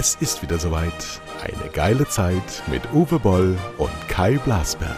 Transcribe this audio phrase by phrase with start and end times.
[0.00, 0.92] Es ist wieder soweit.
[1.42, 4.94] Eine geile Zeit mit Uwe Boll und Kai Blasberg.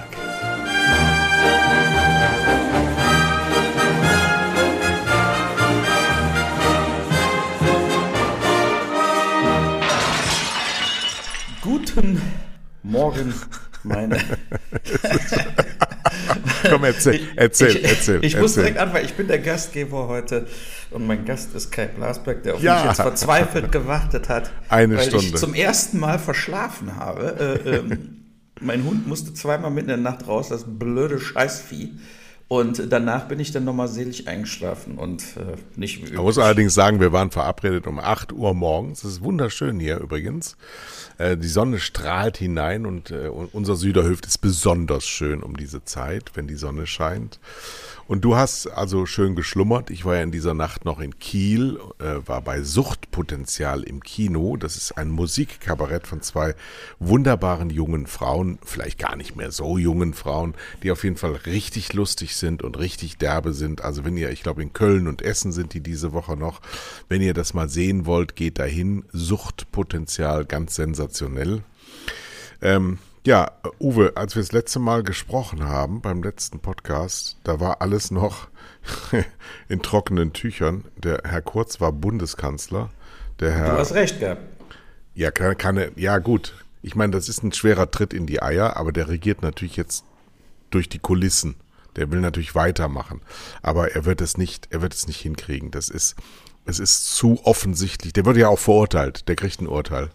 [11.62, 12.20] Guten
[12.82, 13.32] Morgen,
[13.82, 14.18] meine.
[16.68, 18.16] Komm, erzähl, erzähl, ich, erzähl.
[18.16, 18.40] Ich erzähl.
[18.40, 19.04] muss direkt anfangen.
[19.04, 20.46] Ich bin der Gastgeber heute
[20.90, 22.76] und mein Gast ist Kai Blasberg, der auf Ja.
[22.76, 24.50] mich jetzt verzweifelt gewartet hat.
[24.68, 25.26] Eine weil Stunde.
[25.26, 27.60] ich zum ersten Mal verschlafen habe.
[27.64, 28.16] Äh, ähm,
[28.60, 31.92] mein Hund musste zweimal mitten in der Nacht raus, das blöde Scheißvieh.
[32.52, 36.74] Und danach bin ich dann nochmal selig eingeschlafen und äh, nicht wie Man muss allerdings
[36.74, 39.04] sagen, wir waren verabredet um 8 Uhr morgens.
[39.04, 40.56] Es ist wunderschön hier übrigens.
[41.18, 46.32] Äh, Die Sonne strahlt hinein und äh, unser Süderhöft ist besonders schön um diese Zeit,
[46.34, 47.38] wenn die Sonne scheint.
[48.10, 49.88] Und du hast also schön geschlummert.
[49.88, 54.56] Ich war ja in dieser Nacht noch in Kiel, äh, war bei Suchtpotenzial im Kino.
[54.56, 56.56] Das ist ein Musikkabarett von zwei
[56.98, 61.92] wunderbaren jungen Frauen, vielleicht gar nicht mehr so jungen Frauen, die auf jeden Fall richtig
[61.92, 63.84] lustig sind und richtig derbe sind.
[63.84, 66.60] Also wenn ihr, ich glaube in Köln und Essen sind die diese Woche noch,
[67.08, 69.04] wenn ihr das mal sehen wollt, geht dahin.
[69.12, 71.62] Suchtpotenzial, ganz sensationell.
[72.60, 77.82] Ähm, ja, Uwe, als wir das letzte Mal gesprochen haben, beim letzten Podcast, da war
[77.82, 78.48] alles noch
[79.68, 80.84] in trockenen Tüchern.
[80.96, 82.90] Der Herr Kurz war Bundeskanzler.
[83.40, 84.42] Der Du Herr, hast recht gehabt.
[85.14, 86.54] ja, kann, kann, ja gut.
[86.82, 90.04] Ich meine, das ist ein schwerer Tritt in die Eier, aber der regiert natürlich jetzt
[90.70, 91.56] durch die Kulissen.
[91.96, 93.20] Der will natürlich weitermachen,
[93.62, 95.70] aber er wird es nicht, er wird es nicht hinkriegen.
[95.72, 96.14] Das ist,
[96.64, 98.12] es ist zu offensichtlich.
[98.12, 99.28] Der wird ja auch verurteilt.
[99.28, 100.10] Der kriegt ein Urteil.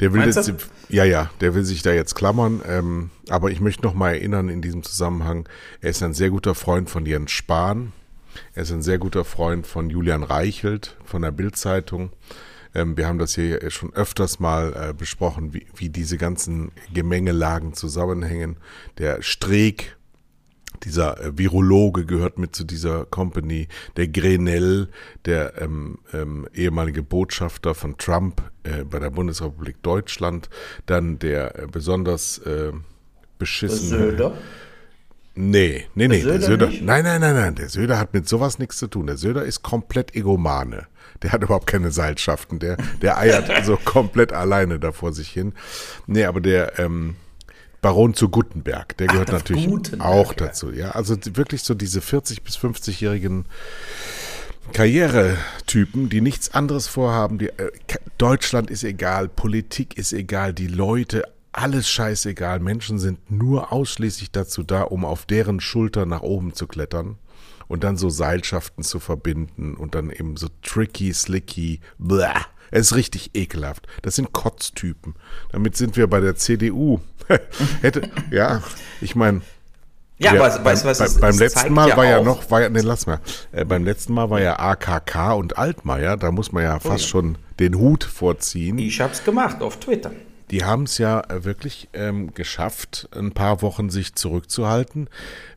[0.00, 0.52] Der will jetzt,
[0.88, 2.62] ja, ja, der will sich da jetzt klammern.
[2.66, 5.48] Ähm, aber ich möchte noch mal erinnern in diesem Zusammenhang,
[5.80, 7.92] er ist ein sehr guter Freund von Jens Spahn.
[8.54, 12.10] Er ist ein sehr guter Freund von Julian Reichelt von der Bild-Zeitung.
[12.74, 17.74] Ähm, wir haben das hier schon öfters mal äh, besprochen, wie, wie diese ganzen Gemengelagen
[17.74, 18.56] zusammenhängen.
[18.98, 19.96] Der Streeck,
[20.84, 24.88] dieser äh, Virologe gehört mit zu dieser Company, der Grenell,
[25.24, 30.48] der ähm, ähm, ehemalige Botschafter von Trump äh, bei der Bundesrepublik Deutschland,
[30.86, 32.72] dann der äh, besonders äh,
[33.38, 34.34] beschissene Söder.
[35.40, 36.66] Nee, nee, nee, der Söder Söder.
[36.66, 36.82] nicht?
[36.82, 39.06] Nein, nein, nein, nein, der Söder hat mit sowas nichts zu tun.
[39.06, 40.88] Der Söder ist komplett egomane.
[41.22, 42.58] Der hat überhaupt keine Seilschaften.
[42.58, 45.52] Der, der eiert so komplett alleine da vor sich hin.
[46.06, 47.14] Nee, aber der ähm,
[47.80, 50.72] Baron zu Gutenberg, der gehört der natürlich Gutenberg, auch dazu.
[50.72, 53.44] Ja, also wirklich so diese 40 bis 50-jährigen
[54.72, 57.38] Karrieretypen, die nichts anderes vorhaben.
[57.38, 57.70] Die, äh,
[58.18, 62.60] Deutschland ist egal, Politik ist egal, die Leute, alles scheißegal.
[62.60, 67.16] Menschen sind nur ausschließlich dazu da, um auf deren Schulter nach oben zu klettern
[67.68, 72.46] und dann so Seilschaften zu verbinden und dann eben so tricky, slicky, blah.
[72.70, 73.86] Es ist richtig ekelhaft.
[74.02, 75.14] Das sind Kotztypen.
[75.52, 77.00] Damit sind wir bei der CDU.
[77.82, 78.62] Hätte, ja,
[79.00, 79.42] ich meine,
[80.18, 80.98] Ja, ja, aber weißt du was?
[80.98, 83.20] beim, es- beim letzten Mal war ja noch, war ja, nee, lass mal.
[83.52, 87.38] Äh, beim letzten Mal war ja AKK und Altmaier, da muss man ja fast schon
[87.60, 88.78] den Hut vorziehen.
[88.78, 90.10] Ich hab's gemacht auf Twitter.
[90.50, 95.08] Die haben es ja äh, wirklich ähm, geschafft, ein paar Wochen sich zurückzuhalten,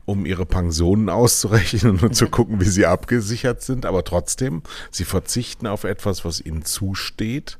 [0.04, 3.86] um ihre Pensionen auszurechnen und zu gucken, wie sie abgesichert sind.
[3.86, 7.58] Aber trotzdem, sie verzichten auf etwas, was ihnen zusteht,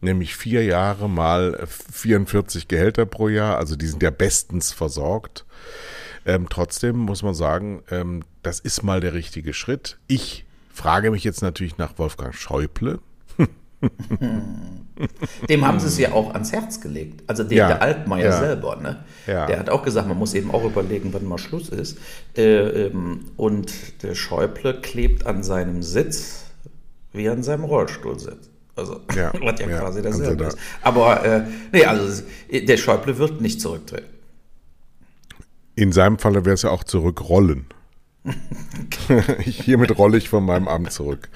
[0.00, 3.56] nämlich vier Jahre mal äh, 44 Gehälter pro Jahr.
[3.56, 5.44] Also die sind ja bestens versorgt.
[6.26, 9.98] Ähm, trotzdem muss man sagen, ähm, das ist mal der richtige Schritt.
[10.06, 13.00] Ich frage mich jetzt natürlich nach Wolfgang Schäuble.
[15.48, 17.22] Dem haben sie es ja auch ans Herz gelegt.
[17.28, 18.38] Also der, Ja, der Altmaier ja.
[18.38, 19.04] selber, ne?
[19.26, 19.46] Ja.
[19.46, 21.98] Der hat auch gesagt, man muss eben auch überlegen, wann mal Schluss ist.
[22.36, 26.44] Äh, ähm, und der Schäuble klebt an seinem Sitz
[27.12, 28.50] wie an seinem Rollstuhlsitz.
[28.74, 30.58] Also, Ja, was ja, quasi dasselbe da- ist.
[30.82, 32.22] Aber, äh, nee, also
[32.52, 34.06] der Schäuble wird nicht zurücktreten.
[35.76, 37.66] In seinem Falle wäre es ja auch zurückrollen.
[39.40, 41.28] Hiermit rolle ich von meinem Amt zurück.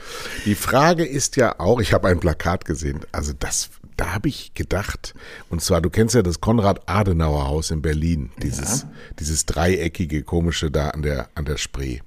[0.44, 4.54] Die Frage ist ja auch, ich habe ein Plakat gesehen, also das, da habe ich
[4.54, 5.14] gedacht,
[5.48, 8.86] und zwar, du kennst ja das Konrad-Adenauer-Haus in Berlin, dieses,
[9.18, 12.00] dieses dreieckige, komische da an der, an der Spree.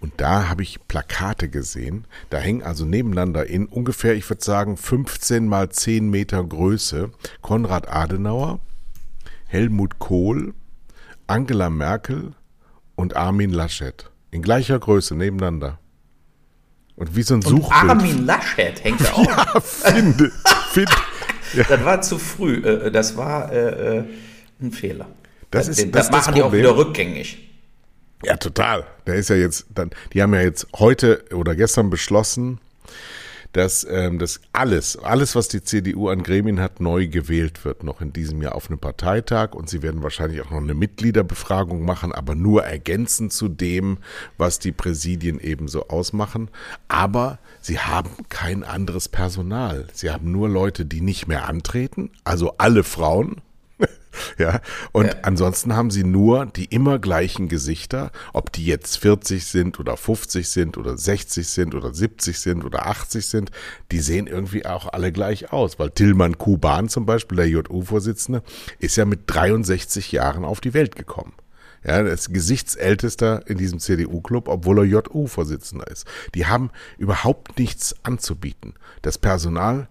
[0.00, 4.76] Und da habe ich Plakate gesehen, da hängen also nebeneinander in ungefähr, ich würde sagen,
[4.76, 8.58] 15 mal 10 Meter Größe Konrad Adenauer,
[9.46, 10.54] Helmut Kohl,
[11.28, 12.34] Angela Merkel
[12.96, 14.11] und Armin Laschet.
[14.32, 15.78] In gleicher Größe nebeneinander.
[16.96, 17.72] Und wie so ein Suchbild.
[17.90, 19.24] Armin Laschet hängt da auch.
[19.26, 20.32] Ja, finde,
[20.72, 20.92] finde.
[21.68, 22.56] Das war zu früh.
[22.64, 24.04] Äh, Das war äh, äh,
[24.60, 25.06] ein Fehler.
[25.50, 27.50] Das ist- Den- das das machen die auch wieder rückgängig.
[28.24, 28.86] Ja, total.
[29.06, 32.58] Der ist ja jetzt dann, die haben ja jetzt heute oder gestern beschlossen,
[33.52, 38.00] dass ähm, das alles, alles, was die CDU an Gremien hat, neu gewählt wird, noch
[38.00, 39.54] in diesem Jahr auf einem Parteitag.
[39.54, 43.98] Und sie werden wahrscheinlich auch noch eine Mitgliederbefragung machen, aber nur ergänzend zu dem,
[44.38, 46.48] was die Präsidien ebenso ausmachen.
[46.88, 49.86] Aber sie haben kein anderes Personal.
[49.92, 53.42] Sie haben nur Leute, die nicht mehr antreten, also alle Frauen
[54.38, 54.60] ja,
[54.92, 55.14] und ja.
[55.22, 60.48] ansonsten haben sie nur die immer gleichen Gesichter, ob die jetzt 40 sind oder 50
[60.48, 63.50] sind oder 60 sind oder 70 sind oder 80 sind,
[63.90, 68.42] die sehen irgendwie auch alle gleich aus, weil Tillmann Kuban zum Beispiel, der JU-Vorsitzende,
[68.78, 71.32] ist ja mit 63 Jahren auf die Welt gekommen.
[71.84, 76.06] Ja, er ist Gesichtsältester in diesem CDU-Club, obwohl er JU-Vorsitzender ist.
[76.34, 78.74] Die haben überhaupt nichts anzubieten.
[79.02, 79.88] Das Personal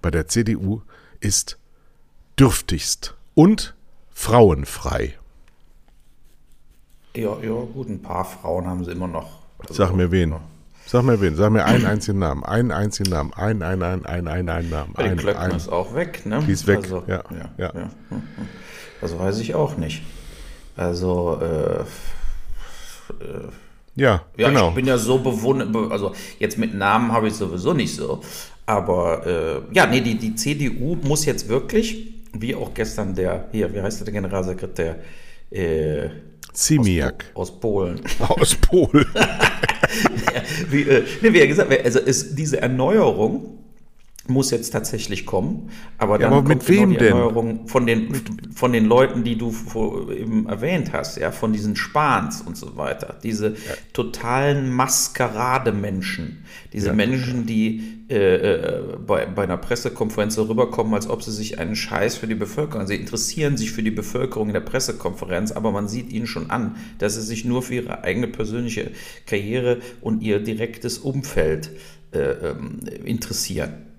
[0.00, 0.80] bei der CDU
[1.20, 1.58] ist
[2.38, 3.74] dürftigst und
[4.12, 5.14] frauenfrei.
[7.16, 9.40] Ja, ja, gut, ein paar Frauen haben sie immer noch.
[9.58, 10.34] Also, Sag mir wen.
[10.86, 11.36] Sag mir wen.
[11.36, 12.44] Sag mir einen einzigen Namen.
[12.44, 13.32] Einen einzigen Namen.
[13.34, 14.92] Einen, einen, einen, einen, einen, einen Namen.
[14.94, 16.42] Bei den Klöckner ist auch weg, ne?
[16.46, 17.72] Die ist weg, also, ja, ja, ja.
[17.74, 17.90] ja.
[19.00, 20.02] Das weiß ich auch nicht.
[20.76, 21.84] Also, äh, äh
[23.96, 24.70] ja, ja, genau.
[24.70, 28.22] ich bin ja so bewundert, also jetzt mit Namen habe ich sowieso nicht so,
[28.66, 33.72] aber äh, ja, nee, die, die CDU muss jetzt wirklich wie auch gestern der, hier,
[33.72, 34.96] wie heißt der Generalsekretär?
[35.50, 36.08] Äh,
[36.52, 37.26] Ziemiak.
[37.34, 38.00] Aus, aus, Polen.
[38.20, 39.06] Aus Polen.
[40.70, 43.63] wie, äh, wie er gesagt hat, also ist diese Erneuerung
[44.26, 48.14] muss jetzt tatsächlich kommen, aber dann ja, aber mit wem genau die Erneuerung von den
[48.54, 49.54] von den Leuten, die du
[50.10, 53.56] eben erwähnt hast, ja, von diesen Spahns und so weiter, diese ja.
[53.92, 56.92] totalen Maskerademenschen, diese ja.
[56.94, 61.76] Menschen, die äh, äh, bei, bei einer Pressekonferenz so rüberkommen, als ob sie sich einen
[61.76, 65.88] Scheiß für die Bevölkerung, sie interessieren sich für die Bevölkerung in der Pressekonferenz, aber man
[65.88, 68.90] sieht ihnen schon an, dass sie sich nur für ihre eigene persönliche
[69.26, 71.70] Karriere und ihr direktes Umfeld
[72.12, 73.93] äh, ähm, interessieren.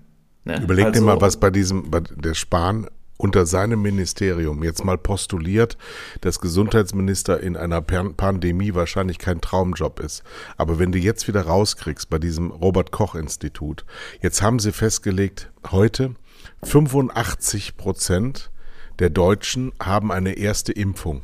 [0.46, 0.62] Ne?
[0.62, 2.86] Überleg also, dir mal, was bei diesem, bei der Spahn
[3.18, 5.76] unter seinem Ministerium jetzt mal postuliert,
[6.20, 10.22] dass Gesundheitsminister in einer Pandemie wahrscheinlich kein Traumjob ist.
[10.56, 13.84] Aber wenn du jetzt wieder rauskriegst bei diesem Robert Koch Institut,
[14.20, 16.14] jetzt haben sie festgelegt, heute
[16.62, 18.50] 85 Prozent
[18.98, 21.22] der Deutschen haben eine erste Impfung.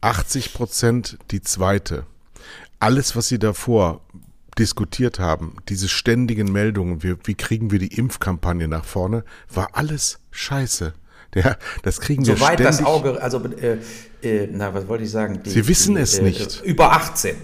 [0.00, 2.06] 80 Prozent die zweite.
[2.80, 4.00] Alles, was sie davor
[4.58, 10.18] diskutiert haben, diese ständigen Meldungen, wie, wie kriegen wir die Impfkampagne nach vorne, war alles
[10.30, 10.94] scheiße.
[11.34, 12.76] Ja, das kriegen wir Soweit ständig.
[12.76, 13.78] das Auge, also, äh,
[14.22, 15.42] äh, na, was wollte ich sagen?
[15.42, 16.62] Die, Sie wissen die, es äh, nicht.
[16.62, 17.36] Über 18.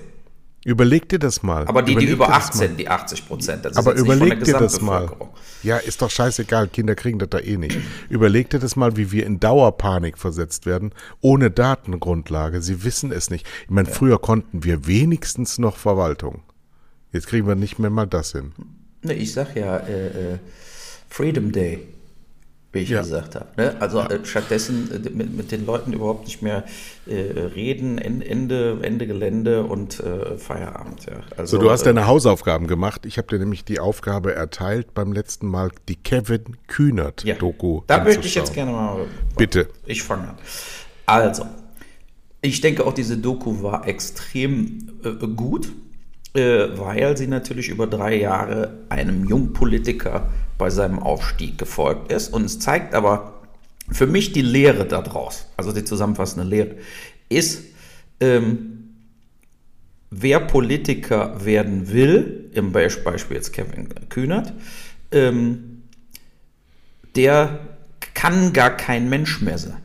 [0.64, 1.66] Überleg dir das mal.
[1.66, 5.10] Aber die, die über 18, die 80 Prozent, das ist Aber überleg dir das mal.
[5.62, 7.78] Ja, ist doch scheißegal, Kinder kriegen das da eh nicht.
[8.10, 12.60] überleg dir das mal, wie wir in Dauerpanik versetzt werden, ohne Datengrundlage.
[12.60, 13.46] Sie wissen es nicht.
[13.64, 13.94] Ich meine, ja.
[13.94, 16.42] früher konnten wir wenigstens noch Verwaltung.
[17.12, 18.52] Jetzt kriegen wir nicht mehr mal das hin.
[19.02, 20.38] Ne, ich sag ja äh, äh,
[21.08, 21.86] Freedom Day,
[22.72, 23.00] wie ich ja.
[23.00, 23.46] gesagt habe.
[23.56, 23.76] Ne?
[23.80, 24.10] Also ja.
[24.10, 26.64] äh, stattdessen äh, mit, mit, den Leuten überhaupt nicht mehr
[27.06, 31.06] äh, reden, Ende, Ende Gelände und äh, Feierabend.
[31.06, 31.20] Ja.
[31.36, 33.06] Also, so, du hast deine Hausaufgaben gemacht.
[33.06, 37.82] Ich habe dir nämlich die Aufgabe erteilt, beim letzten Mal die Kevin Kühnert-Doku.
[37.86, 39.06] Da möchte ich jetzt gerne mal.
[39.36, 39.68] Bitte.
[39.86, 40.38] Ich fange an.
[41.06, 41.46] Also,
[42.42, 44.90] ich denke auch, diese Doku war extrem
[45.36, 45.68] gut
[46.34, 52.32] weil sie natürlich über drei Jahre einem Jungpolitiker bei seinem Aufstieg gefolgt ist.
[52.32, 53.34] Und es zeigt aber
[53.90, 56.76] für mich die Lehre daraus, also die zusammenfassende Lehre,
[57.28, 57.62] ist,
[58.20, 58.94] ähm,
[60.10, 64.52] wer Politiker werden will, im Beispiel jetzt Kevin Kühnert,
[65.12, 65.82] ähm,
[67.16, 67.60] der
[68.14, 69.82] kann gar kein Mensch mehr sein.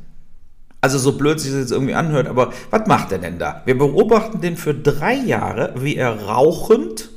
[0.84, 3.62] Also so blöd sich das jetzt irgendwie anhört, aber was macht er denn da?
[3.64, 7.10] Wir beobachten den für drei Jahre, wie er rauchend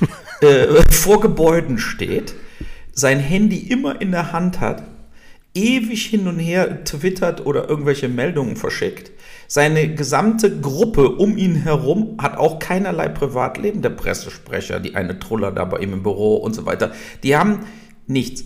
[0.40, 2.32] äh, vor Gebäuden steht,
[2.92, 4.82] sein Handy immer in der Hand hat,
[5.52, 9.10] ewig hin und her twittert oder irgendwelche Meldungen verschickt.
[9.46, 13.82] Seine gesamte Gruppe um ihn herum hat auch keinerlei Privatleben.
[13.82, 16.92] Der Pressesprecher, die eine Truller da bei ihm im Büro und so weiter.
[17.22, 17.66] Die haben
[18.06, 18.42] nichts.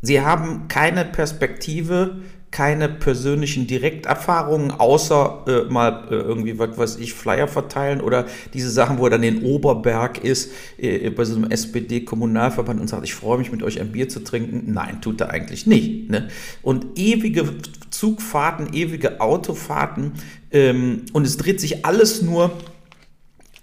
[0.00, 2.16] Sie haben keine Perspektive,
[2.54, 8.70] keine persönlichen Direkterfahrungen, außer äh, mal äh, irgendwie, was weiß ich, Flyer verteilen oder diese
[8.70, 13.12] Sachen, wo er dann in Oberberg ist, äh, bei so einem SPD-Kommunalverband und sagt, ich
[13.12, 14.72] freue mich mit euch ein Bier zu trinken.
[14.72, 16.08] Nein, tut er eigentlich nicht.
[16.08, 16.28] Ne?
[16.62, 17.56] Und ewige
[17.90, 20.12] Zugfahrten, ewige Autofahrten
[20.52, 22.52] ähm, und es dreht sich alles nur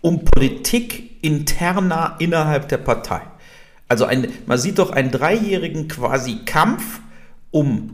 [0.02, 3.22] um Politik interner innerhalb der Partei.
[3.88, 7.00] Also ein, man sieht doch einen dreijährigen quasi Kampf
[7.52, 7.94] um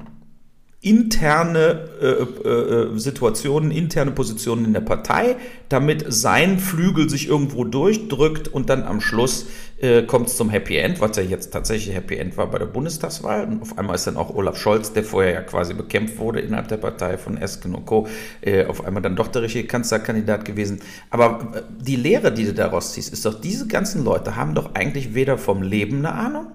[0.80, 5.36] interne äh, äh, Situationen, interne Positionen in der Partei,
[5.70, 9.48] damit sein Flügel sich irgendwo durchdrückt und dann am Schluss
[9.80, 12.68] äh, kommt es zum Happy End, was ja jetzt tatsächlich Happy End war bei der
[12.68, 13.46] Bundestagswahl.
[13.46, 16.68] Und auf einmal ist dann auch Olaf Scholz, der vorher ja quasi bekämpft wurde innerhalb
[16.68, 18.08] der Partei von Esken und Co.,
[18.42, 20.82] äh, auf einmal dann doch der richtige Kanzlerkandidat gewesen.
[21.10, 24.76] Aber äh, die Lehre, die du daraus ziehst, ist doch, diese ganzen Leute haben doch
[24.76, 26.48] eigentlich weder vom Leben eine Ahnung,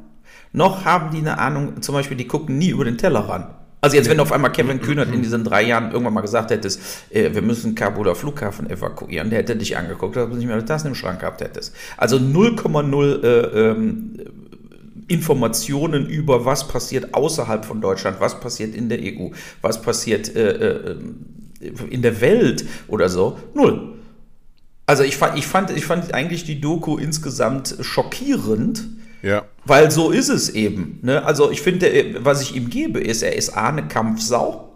[0.52, 3.54] noch haben die eine Ahnung, zum Beispiel, die gucken nie über den Teller ran.
[3.84, 6.52] Also jetzt, wenn du auf einmal Kevin Kühnert in diesen drei Jahren irgendwann mal gesagt
[6.52, 10.54] hättest, äh, wir müssen Kabuler Flughafen evakuieren, der hätte dich angeguckt, dass du nicht mehr
[10.54, 11.74] eine Tassen im Schrank gehabt hättest.
[11.96, 14.14] Also 0,0 äh, ähm,
[15.08, 19.30] Informationen über, was passiert außerhalb von Deutschland, was passiert in der EU,
[19.62, 20.96] was passiert äh, äh,
[21.90, 23.94] in der Welt oder so, null.
[24.86, 28.84] Also ich fand, ich fand, ich fand eigentlich die Doku insgesamt schockierend
[29.22, 29.44] ja.
[29.64, 30.98] Weil so ist es eben.
[31.02, 31.24] Ne?
[31.24, 34.68] Also ich finde, was ich ihm gebe, ist, er ist A, eine Kampfsau.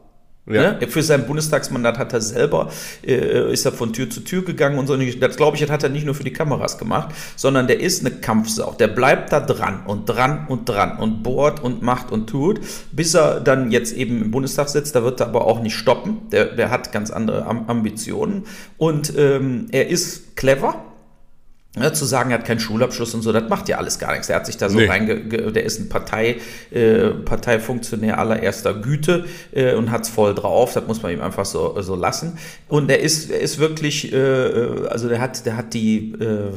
[0.49, 0.75] Ja.
[0.75, 0.87] Ne?
[0.87, 2.71] Für sein Bundestagsmandat hat er selber,
[3.05, 4.97] äh, ist er von Tür zu Tür gegangen und so.
[4.97, 8.07] Das glaube ich, das hat er nicht nur für die Kameras gemacht, sondern der ist
[8.07, 8.73] eine Kampfsau.
[8.79, 12.61] Der bleibt da dran und dran und dran und bohrt und macht und tut,
[12.93, 14.95] bis er dann jetzt eben im Bundestag sitzt.
[14.95, 16.29] Da wird er aber auch nicht stoppen.
[16.31, 18.45] Der, der hat ganz andere Ambitionen
[18.79, 20.77] und ähm, er ist clever.
[21.79, 24.31] Ja, zu sagen, er hat keinen Schulabschluss und so, das macht ja alles gar nichts.
[24.31, 24.87] Er hat sich da so nee.
[24.87, 26.37] reinge, der ist ein Partei,
[26.71, 30.73] äh, Parteifunktionär allererster Güte äh, und hat's voll drauf.
[30.73, 32.39] Das muss man ihm einfach so, so lassen.
[32.69, 36.51] Und er ist, er ist wirklich, äh, äh also der hat, der hat die, äh,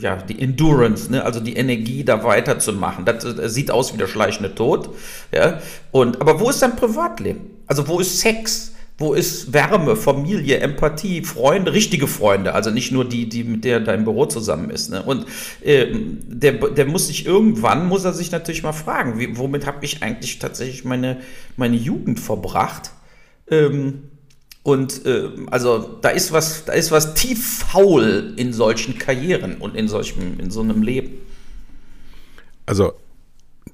[0.00, 1.24] ja, die Endurance, ne?
[1.24, 3.04] also die Energie, da weiterzumachen.
[3.04, 4.90] Das, das sieht aus wie der schleichende Tod.
[5.32, 5.60] Ja?
[5.92, 7.62] Und, aber wo ist sein Privatleben?
[7.68, 8.72] Also wo ist Sex?
[9.00, 13.78] Wo ist Wärme, Familie, Empathie, Freunde, richtige Freunde, also nicht nur die, die mit der
[13.78, 14.90] dein Büro zusammen ist.
[14.90, 15.02] Ne?
[15.02, 15.24] Und
[15.62, 19.84] ähm, der, der muss sich irgendwann, muss er sich natürlich mal fragen, wie, womit habe
[19.84, 21.20] ich eigentlich tatsächlich meine,
[21.56, 22.90] meine Jugend verbracht?
[23.48, 24.02] Ähm,
[24.64, 29.76] und äh, also da ist was, da ist was tief faul in solchen Karrieren und
[29.76, 31.12] in solchem, in so einem Leben.
[32.66, 32.92] Also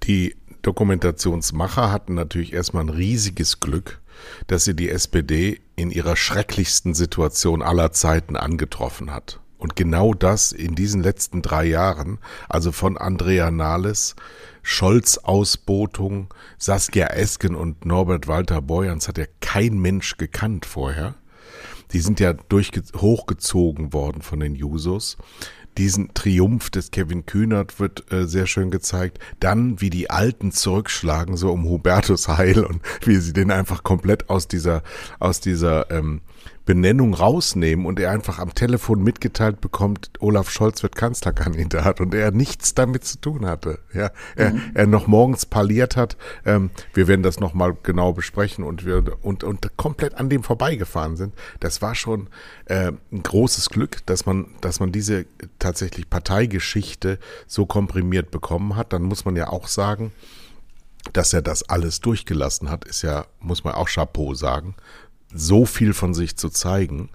[0.05, 4.01] die Dokumentationsmacher hatten natürlich erstmal ein riesiges Glück,
[4.47, 9.41] dass sie die SPD in ihrer schrecklichsten Situation aller Zeiten angetroffen hat.
[9.59, 12.19] Und genau das in diesen letzten drei Jahren,
[12.49, 14.15] also von Andrea Nahles,
[14.63, 21.15] Scholz Ausbotung, Saskia Esken und Norbert Walter Borjans hat ja kein Mensch gekannt vorher.
[21.93, 22.35] Die sind ja
[22.97, 25.17] hochgezogen worden von den Jusos
[25.79, 29.19] diesen Triumph des Kevin Kühnert wird äh, sehr schön gezeigt.
[29.41, 34.31] Dann, wie die Alten zurückschlagen, so um Hubertus Heil und wie sie den einfach komplett
[34.31, 34.83] aus dieser,
[35.19, 36.21] aus dieser ähm,
[36.65, 42.31] Benennung rausnehmen und er einfach am Telefon mitgeteilt bekommt, Olaf Scholz wird Kanzlerkandidat und er
[42.31, 43.81] nichts damit zu tun hatte.
[43.93, 44.63] Ja, er, mhm.
[44.73, 46.17] er noch morgens parliert hat.
[46.47, 51.17] Ähm, wir werden das nochmal genau besprechen und wir und, und komplett an dem vorbeigefahren
[51.17, 51.35] sind.
[51.61, 52.29] Das war schon
[52.65, 55.27] äh, ein großes Glück, dass man, dass man diese
[55.59, 58.95] tatsächlich Parteigeschichte so komprimiert bekommen hat.
[58.95, 60.13] Dann muss man ja auch sagen,
[61.13, 64.75] dass er das alles durchgelassen hat, ist ja, muss man auch Chapeau sagen
[65.35, 67.11] so viel von sich zu zeigen.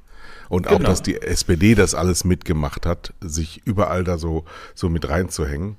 [0.50, 0.90] Und auch, genau.
[0.90, 5.78] dass die SPD das alles mitgemacht hat, sich überall da so, so mit reinzuhängen.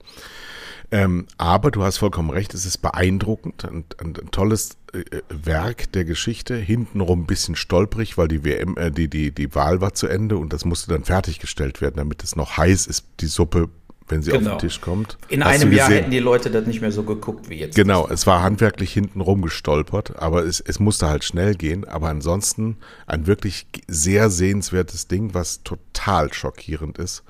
[0.93, 5.93] Ähm, aber du hast vollkommen recht, es ist beeindruckend, ein, ein, ein tolles äh, Werk
[5.93, 9.95] der Geschichte, hintenrum ein bisschen stolprig, weil die WM, äh, die, die, die Wahl war
[9.95, 13.69] zu Ende und das musste dann fertiggestellt werden, damit es noch heiß ist, die Suppe
[14.11, 14.53] wenn sie genau.
[14.53, 15.19] auf den Tisch kommt.
[15.29, 17.75] In Hast einem Jahr hätten die Leute das nicht mehr so geguckt wie jetzt.
[17.75, 21.87] Genau, es war handwerklich hinten rumgestolpert, aber es, es musste halt schnell gehen.
[21.87, 22.77] Aber ansonsten
[23.07, 27.23] ein wirklich sehr sehenswertes Ding, was total schockierend ist,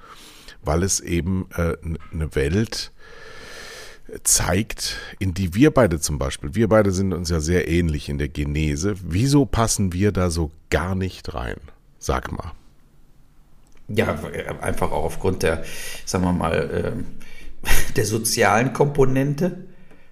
[0.62, 1.76] weil es eben äh,
[2.12, 2.92] eine Welt
[4.24, 8.18] zeigt, in die wir beide zum Beispiel, wir beide sind uns ja sehr ähnlich in
[8.18, 8.94] der Genese.
[9.02, 11.58] Wieso passen wir da so gar nicht rein?
[11.98, 12.52] Sag mal.
[13.92, 14.18] Ja,
[14.60, 15.64] einfach auch aufgrund der,
[16.04, 19.66] sagen wir mal, äh, der sozialen Komponente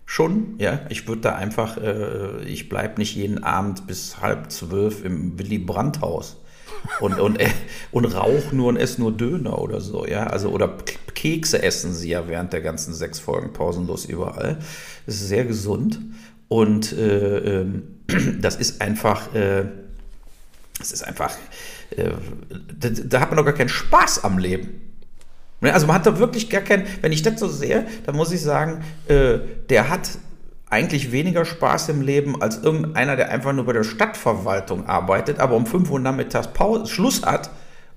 [0.05, 0.55] schon.
[0.59, 5.39] Ja, ich würde da einfach, äh, ich bleibe nicht jeden Abend bis halb zwölf im
[5.39, 6.39] Willy Brandt Haus
[7.01, 7.49] und, und, äh,
[7.93, 10.27] und rauch nur und esse nur Döner oder so, ja.
[10.27, 10.77] Also, oder
[11.15, 14.59] Kekse essen sie ja während der ganzen sechs Folgen pausenlos überall.
[15.07, 16.01] Das ist sehr gesund.
[16.49, 17.83] Und äh, ähm,
[18.41, 19.67] das ist einfach, äh,
[20.79, 21.37] das ist einfach äh,
[22.05, 24.81] da, da, hat man doch gar keinen Spaß am Leben.
[25.61, 28.33] Ne, also man hat da wirklich gar keinen, wenn ich das so sehe, dann muss
[28.33, 29.39] ich sagen, äh,
[29.69, 30.11] der hat
[30.71, 35.57] eigentlich weniger Spaß im Leben als irgendeiner, der einfach nur bei der Stadtverwaltung arbeitet, aber
[35.57, 37.51] um 5 Uhr nachmittags Pause, Schluss hat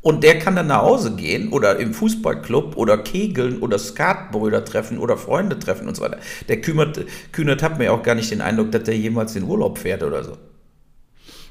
[0.04, 4.98] Und der kann dann nach Hause gehen oder im Fußballclub oder kegeln oder Skatbrüder treffen
[4.98, 6.18] oder Freunde treffen und so weiter.
[6.48, 9.78] Der Kühnert, Kühnert hat mir auch gar nicht den Eindruck, dass der jemals in Urlaub
[9.78, 10.38] fährt oder so.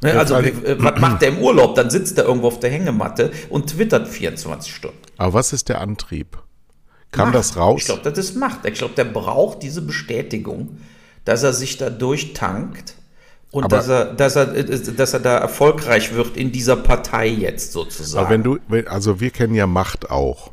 [0.03, 1.75] Ne, also, äh, was macht der im Urlaub?
[1.75, 4.99] Dann sitzt er irgendwo auf der Hängematte und twittert 24 Stunden.
[5.19, 6.39] Aber was ist der Antrieb?
[7.13, 7.35] Kam Macht.
[7.35, 7.81] das raus?
[7.81, 8.65] Ich glaube, das ist Macht.
[8.67, 10.79] Ich glaube, der braucht diese Bestätigung,
[11.25, 12.95] dass er sich da durchtankt
[13.51, 17.73] und aber, dass, er, dass, er, dass er da erfolgreich wird in dieser Partei jetzt
[17.73, 18.25] sozusagen.
[18.25, 20.53] Aber wenn du, also wir kennen ja Macht auch.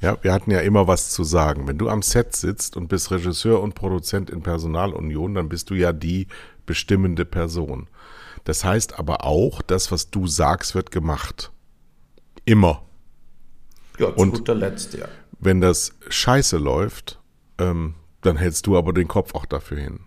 [0.00, 1.66] Ja, wir hatten ja immer was zu sagen.
[1.66, 5.74] Wenn du am Set sitzt und bist Regisseur und Produzent in Personalunion, dann bist du
[5.74, 6.28] ja die
[6.66, 7.88] bestimmende Person.
[8.44, 11.52] Das heißt aber auch, das, was du sagst, wird gemacht.
[12.44, 12.82] Immer.
[13.98, 15.06] Ja, zu und guter Letzt, ja.
[15.38, 17.20] Wenn das scheiße läuft,
[17.58, 20.00] ähm, dann hältst du aber den Kopf auch dafür hin.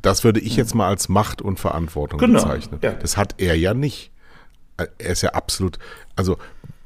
[0.00, 2.80] Das würde ich jetzt mal als Macht und Verantwortung genau, bezeichnen.
[2.82, 2.92] Ja.
[2.92, 4.12] Das hat er ja nicht.
[4.76, 5.78] Er ist ja absolut,
[6.16, 6.38] also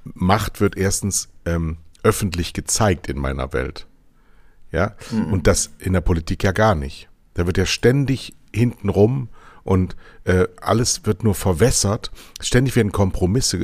[0.05, 3.87] Macht wird erstens ähm, öffentlich gezeigt in meiner Welt.
[4.71, 5.33] Ja, mhm.
[5.33, 7.09] und das in der Politik ja gar nicht.
[7.35, 9.29] Da wird ja ständig hintenrum
[9.65, 12.11] und äh, alles wird nur verwässert.
[12.41, 13.59] Ständig werden Kompromisse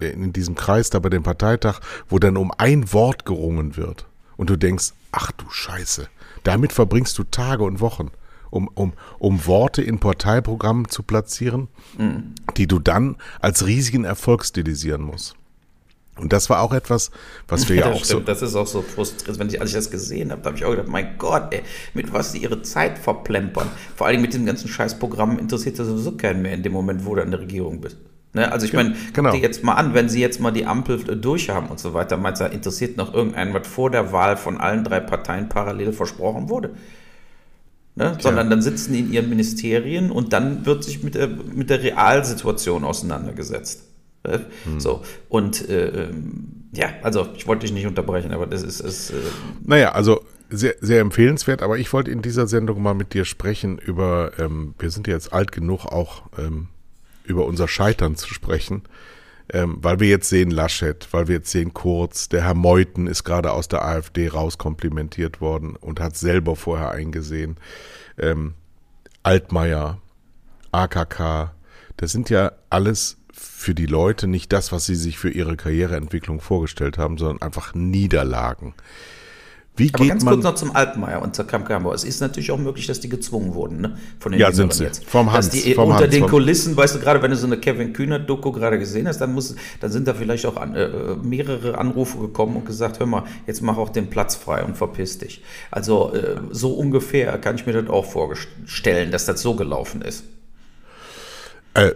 [0.00, 4.06] in diesem Kreis da bei dem Parteitag, wo dann um ein Wort gerungen wird.
[4.36, 6.08] Und du denkst, ach du Scheiße,
[6.42, 8.10] damit verbringst du Tage und Wochen
[8.50, 12.34] um, um, um Worte in Parteiprogrammen zu platzieren, mhm.
[12.56, 15.36] die du dann als riesigen Erfolg stilisieren musst.
[16.18, 17.10] Und das war auch etwas,
[17.46, 18.06] was wir ja, ja auch stimmt.
[18.06, 18.20] so.
[18.20, 19.38] Das ist auch so frustrierend.
[19.38, 22.12] Wenn ich, als ich das gesehen habe, habe ich auch gedacht, mein Gott, ey, mit
[22.12, 23.68] was sie ihre Zeit verplempern.
[23.94, 27.14] Vor allem mit dem ganzen Scheißprogramm interessiert das sowieso keinen mehr in dem Moment, wo
[27.14, 27.98] du an der Regierung bist.
[28.32, 28.50] Ne?
[28.50, 29.30] Also ich meine, genau.
[29.30, 32.16] guck dir jetzt mal an, wenn sie jetzt mal die Ampel durchhaben und so weiter,
[32.16, 36.48] meinst du, interessiert noch irgendeinen, was vor der Wahl von allen drei Parteien parallel versprochen
[36.48, 36.70] wurde?
[37.98, 38.14] Ne?
[38.20, 41.82] sondern dann sitzen die in ihren Ministerien und dann wird sich mit der, mit der
[41.82, 43.84] Realsituation auseinandergesetzt.
[44.64, 44.80] Hm.
[44.80, 46.08] So, und äh,
[46.72, 48.80] ja, also ich wollte dich nicht unterbrechen, aber das ist.
[48.80, 49.14] ist äh
[49.64, 53.78] naja, also sehr, sehr empfehlenswert, aber ich wollte in dieser Sendung mal mit dir sprechen
[53.78, 56.68] über, ähm, wir sind ja jetzt alt genug, auch ähm,
[57.24, 58.82] über unser Scheitern zu sprechen.
[59.52, 63.22] Ähm, weil wir jetzt sehen Laschet, weil wir jetzt sehen Kurz, der Herr Meuthen ist
[63.22, 67.56] gerade aus der AfD rauskomplimentiert worden und hat selber vorher eingesehen.
[68.18, 68.54] Ähm,
[69.22, 70.00] Altmaier,
[70.72, 71.52] AKK,
[71.96, 76.40] das sind ja alles für die Leute nicht das, was sie sich für ihre Karriereentwicklung
[76.40, 78.74] vorgestellt haben, sondern einfach Niederlagen.
[79.76, 81.92] Wie Aber geht ganz man, kurz noch zum Altmaier und zur Kamkambo.
[81.92, 83.98] Es ist natürlich auch möglich, dass die gezwungen wurden, ne?
[84.18, 84.84] Von den ja, sind sie.
[84.84, 85.04] Jetzt.
[85.04, 85.50] Vom Hans.
[85.50, 87.92] Dass die vom unter Hans, den Kulissen, weißt du, gerade wenn du so eine Kevin
[87.92, 90.88] Kühner-Doku gerade gesehen hast, dann, muss, dann sind da vielleicht auch an, äh,
[91.22, 95.18] mehrere Anrufe gekommen und gesagt, hör mal, jetzt mach auch den Platz frei und verpiss
[95.18, 95.42] dich.
[95.70, 100.24] Also äh, so ungefähr kann ich mir das auch vorstellen, dass das so gelaufen ist.
[101.74, 101.92] Äh,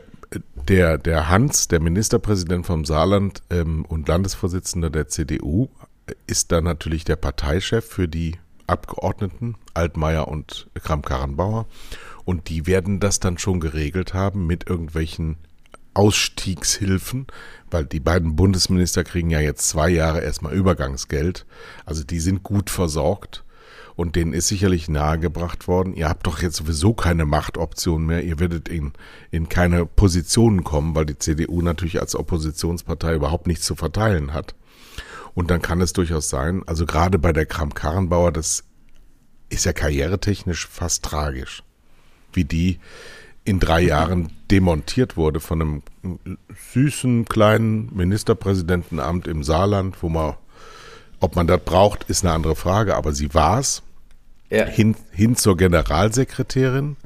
[0.69, 5.69] der, der Hans, der Ministerpräsident vom Saarland ähm, und Landesvorsitzender der CDU,
[6.27, 11.67] ist dann natürlich der Parteichef für die Abgeordneten, Altmaier und Kram-Karrenbauer.
[12.25, 15.37] Und die werden das dann schon geregelt haben mit irgendwelchen
[15.95, 17.27] Ausstiegshilfen,
[17.71, 21.47] weil die beiden Bundesminister kriegen ja jetzt zwei Jahre erstmal Übergangsgeld.
[21.85, 23.45] Also die sind gut versorgt.
[24.01, 28.39] Und denen ist sicherlich nahegebracht worden, ihr habt doch jetzt sowieso keine Machtoption mehr, ihr
[28.39, 28.95] werdet in,
[29.31, 34.55] in keine Positionen kommen, weil die CDU natürlich als Oppositionspartei überhaupt nichts zu verteilen hat.
[35.35, 38.65] Und dann kann es durchaus sein, also gerade bei der Kram-Karrenbauer, das
[39.51, 41.63] ist ja karrieretechnisch fast tragisch,
[42.33, 42.79] wie die
[43.45, 45.83] in drei Jahren demontiert wurde von einem
[46.73, 50.37] süßen kleinen Ministerpräsidentenamt im Saarland, wo man,
[51.21, 53.83] ob man das braucht, ist eine andere Frage, aber sie war es,
[54.51, 54.65] ja.
[54.67, 56.97] hin, hin zur Generalsekretärin,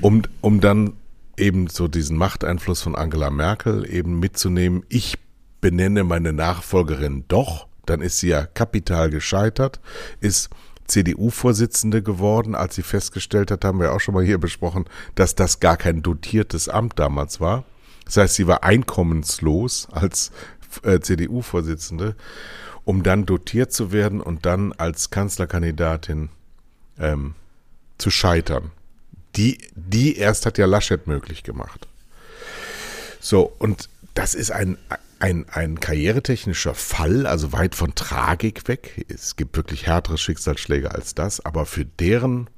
[0.00, 0.94] um, um dann
[1.36, 4.84] eben so diesen Machteinfluss von Angela Merkel eben mitzunehmen.
[4.88, 5.18] Ich
[5.60, 9.80] benenne meine Nachfolgerin doch, dann ist sie ja kapital gescheitert,
[10.20, 10.50] ist
[10.86, 15.60] CDU-Vorsitzende geworden, als sie festgestellt hat, haben wir auch schon mal hier besprochen, dass das
[15.60, 17.64] gar kein dotiertes Amt damals war.
[18.04, 20.30] Das heißt, sie war einkommenslos als
[20.82, 22.14] äh, CDU-Vorsitzende,
[22.86, 26.30] um dann dotiert zu werden und dann als Kanzlerkandidatin
[26.98, 27.34] ähm,
[27.98, 28.70] zu scheitern.
[29.34, 31.88] Die, die erst hat ja Laschet möglich gemacht.
[33.18, 34.78] So, und das ist ein,
[35.18, 39.04] ein, ein karrieretechnischer Fall, also weit von Tragik weg.
[39.08, 42.48] Es gibt wirklich härtere Schicksalsschläge als das, aber für deren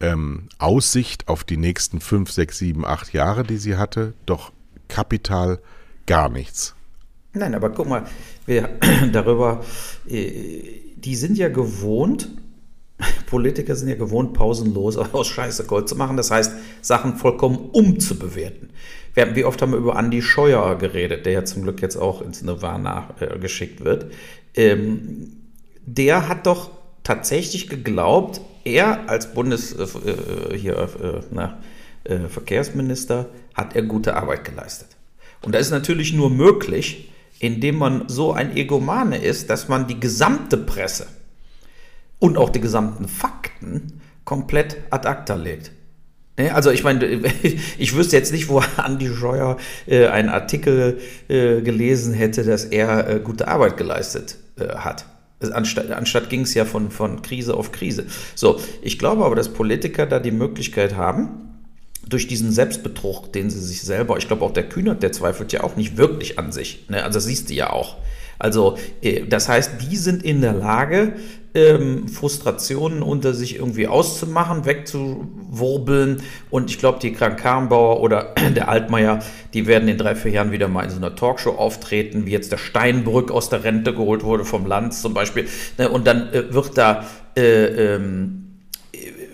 [0.00, 4.50] ähm, Aussicht auf die nächsten fünf, sechs, sieben, acht Jahre, die sie hatte, doch
[4.88, 5.60] kapital
[6.06, 6.74] gar nichts.
[7.34, 8.04] Nein, aber guck mal,
[8.46, 8.78] wir
[9.12, 9.64] darüber,
[10.08, 10.62] äh,
[10.96, 12.28] die sind ja gewohnt,
[13.26, 16.16] Politiker sind ja gewohnt, pausenlos aus Scheiße Gold zu machen.
[16.16, 18.70] Das heißt, Sachen vollkommen umzubewerten.
[19.34, 22.42] Wie oft haben wir über Andy Scheuer geredet, der ja zum Glück jetzt auch ins
[22.42, 24.12] Nirvana äh, geschickt wird.
[24.54, 25.38] Ähm,
[25.84, 26.70] der hat doch
[27.02, 30.88] tatsächlich geglaubt, er als Bundes äh, hier,
[31.30, 31.58] na,
[32.28, 34.88] Verkehrsminister hat er gute Arbeit geleistet.
[35.42, 40.00] Und das ist natürlich nur möglich, indem man so ein Egomane ist, dass man die
[40.00, 41.06] gesamte Presse
[42.18, 45.72] und auch die gesamten Fakten komplett ad acta legt.
[46.38, 47.04] Ne, also ich meine,
[47.78, 53.08] ich wüsste jetzt nicht, wo Andi Scheuer äh, einen Artikel äh, gelesen hätte, dass er
[53.08, 54.36] äh, gute Arbeit geleistet
[54.76, 55.06] hat.
[55.52, 58.06] Anstatt, anstatt ging es ja von, von Krise auf Krise.
[58.34, 61.47] So, ich glaube aber, dass Politiker da die Möglichkeit haben,
[62.08, 65.62] durch diesen Selbstbetrug, den sie sich selber, ich glaube auch der Kühnert, der zweifelt ja
[65.62, 66.84] auch nicht wirklich an sich.
[66.88, 67.02] Ne?
[67.02, 67.96] Also das siehst du ja auch.
[68.38, 71.14] Also äh, das heißt, die sind in der Lage,
[71.54, 76.22] ähm, Frustrationen unter sich irgendwie auszumachen, wegzuwurbeln.
[76.50, 79.20] Und ich glaube, die Krank-Karrenbauer oder der Altmaier,
[79.54, 82.52] die werden in drei, vier Jahren wieder mal in so einer Talkshow auftreten, wie jetzt
[82.52, 85.46] der Steinbrück aus der Rente geholt wurde vom Land zum Beispiel.
[85.78, 85.88] Ne?
[85.88, 87.04] Und dann äh, wird da,
[87.36, 88.58] äh, ähm,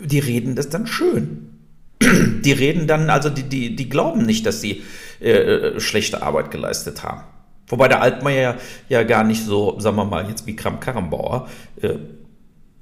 [0.02, 1.53] die reden das dann schön.
[2.02, 4.83] Die reden dann, also die, die, die glauben nicht, dass sie
[5.20, 7.22] äh, schlechte Arbeit geleistet haben.
[7.68, 8.57] Wobei der Altmaier ja,
[8.88, 11.48] ja gar nicht so, sagen wir mal, jetzt wie Kram Karrenbauer
[11.80, 11.94] äh,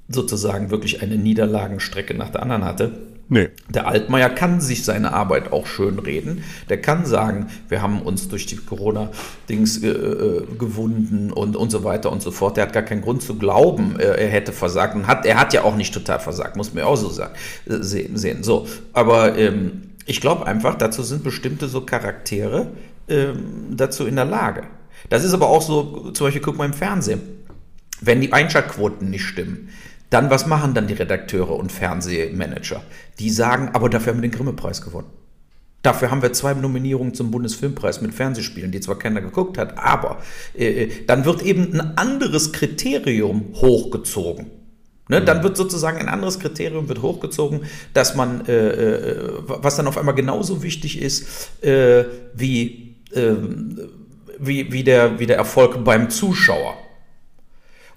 [0.09, 3.12] sozusagen wirklich eine Niederlagenstrecke nach der anderen hatte.
[3.29, 3.49] Nee.
[3.69, 6.43] Der Altmaier kann sich seine Arbeit auch schön reden.
[6.69, 11.83] Der kann sagen, wir haben uns durch die Corona-Dings äh, äh, gewunden und, und so
[11.83, 12.57] weiter und so fort.
[12.57, 14.95] Der hat gar keinen Grund zu glauben, äh, er hätte versagt.
[14.95, 17.33] Und hat, er hat ja auch nicht total versagt, muss man auch so sagen,
[17.65, 18.43] äh, sehen, sehen.
[18.43, 22.67] So, aber ähm, ich glaube einfach, dazu sind bestimmte so Charaktere,
[23.07, 24.63] ähm, dazu in der Lage.
[25.09, 27.21] Das ist aber auch so, zum Beispiel guck mal im Fernsehen,
[28.01, 29.69] wenn die Einschaltquoten nicht stimmen,
[30.13, 32.83] dann was machen dann die Redakteure und Fernsehmanager?
[33.19, 35.07] Die sagen, aber dafür haben wir den Grimme-Preis gewonnen.
[35.81, 40.21] Dafür haben wir zwei Nominierungen zum Bundesfilmpreis mit Fernsehspielen, die zwar keiner geguckt hat, aber
[40.53, 44.51] äh, dann wird eben ein anderes Kriterium hochgezogen.
[45.09, 45.43] Ne, dann mhm.
[45.43, 47.61] wird sozusagen ein anderes Kriterium wird hochgezogen,
[47.93, 53.33] dass man, äh, äh, was dann auf einmal genauso wichtig ist äh, wie, äh,
[54.39, 56.77] wie, wie, der, wie der Erfolg beim Zuschauer.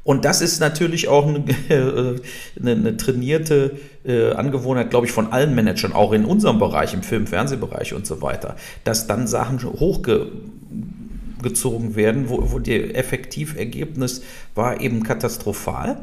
[0.06, 1.44] Und das ist natürlich auch eine,
[2.60, 3.72] eine, eine trainierte
[4.04, 8.06] äh, Angewohnheit, glaube ich, von allen Managern, auch in unserem Bereich, im Film-, Fernsehbereich und
[8.06, 14.22] so weiter, dass dann Sachen hochgezogen werden, wo, wo der Effektivergebnis
[14.54, 16.00] war eben katastrophal.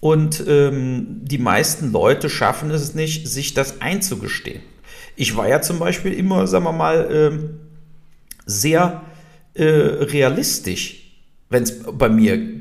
[0.00, 4.60] Und ähm, die meisten Leute schaffen es nicht, sich das einzugestehen.
[5.16, 7.60] Ich war ja zum Beispiel immer, sagen wir mal, ähm,
[8.44, 9.00] sehr
[9.54, 11.10] äh, realistisch,
[11.48, 12.59] wenn es bei mir äh,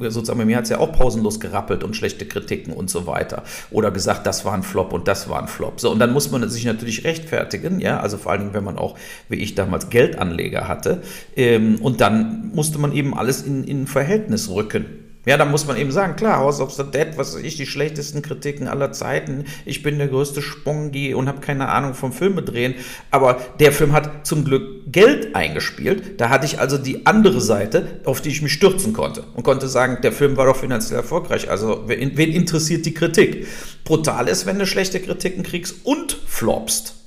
[0.00, 3.42] sozusagen bei mir hat es ja auch pausenlos gerappelt und schlechte Kritiken und so weiter.
[3.70, 5.80] Oder gesagt, das war ein Flop und das war ein Flop.
[5.80, 8.78] So, und dann muss man sich natürlich rechtfertigen, ja, also vor allen Dingen, wenn man
[8.78, 8.96] auch,
[9.28, 11.02] wie ich damals, Geldanleger hatte.
[11.36, 15.07] Ähm, und dann musste man eben alles in, in Verhältnis rücken.
[15.28, 17.66] Ja, da muss man eben sagen, klar, House of the Dead, was weiß ich, die
[17.66, 19.44] schlechtesten Kritiken aller Zeiten.
[19.66, 22.76] Ich bin der größte Spongi und habe keine Ahnung vom Filme drehen.
[23.10, 26.18] Aber der Film hat zum Glück Geld eingespielt.
[26.18, 29.22] Da hatte ich also die andere Seite, auf die ich mich stürzen konnte.
[29.34, 31.50] Und konnte sagen, der Film war doch finanziell erfolgreich.
[31.50, 33.46] Also wen, interessiert die Kritik?
[33.84, 36.97] Brutal ist, wenn du schlechte Kritiken kriegst und flopst.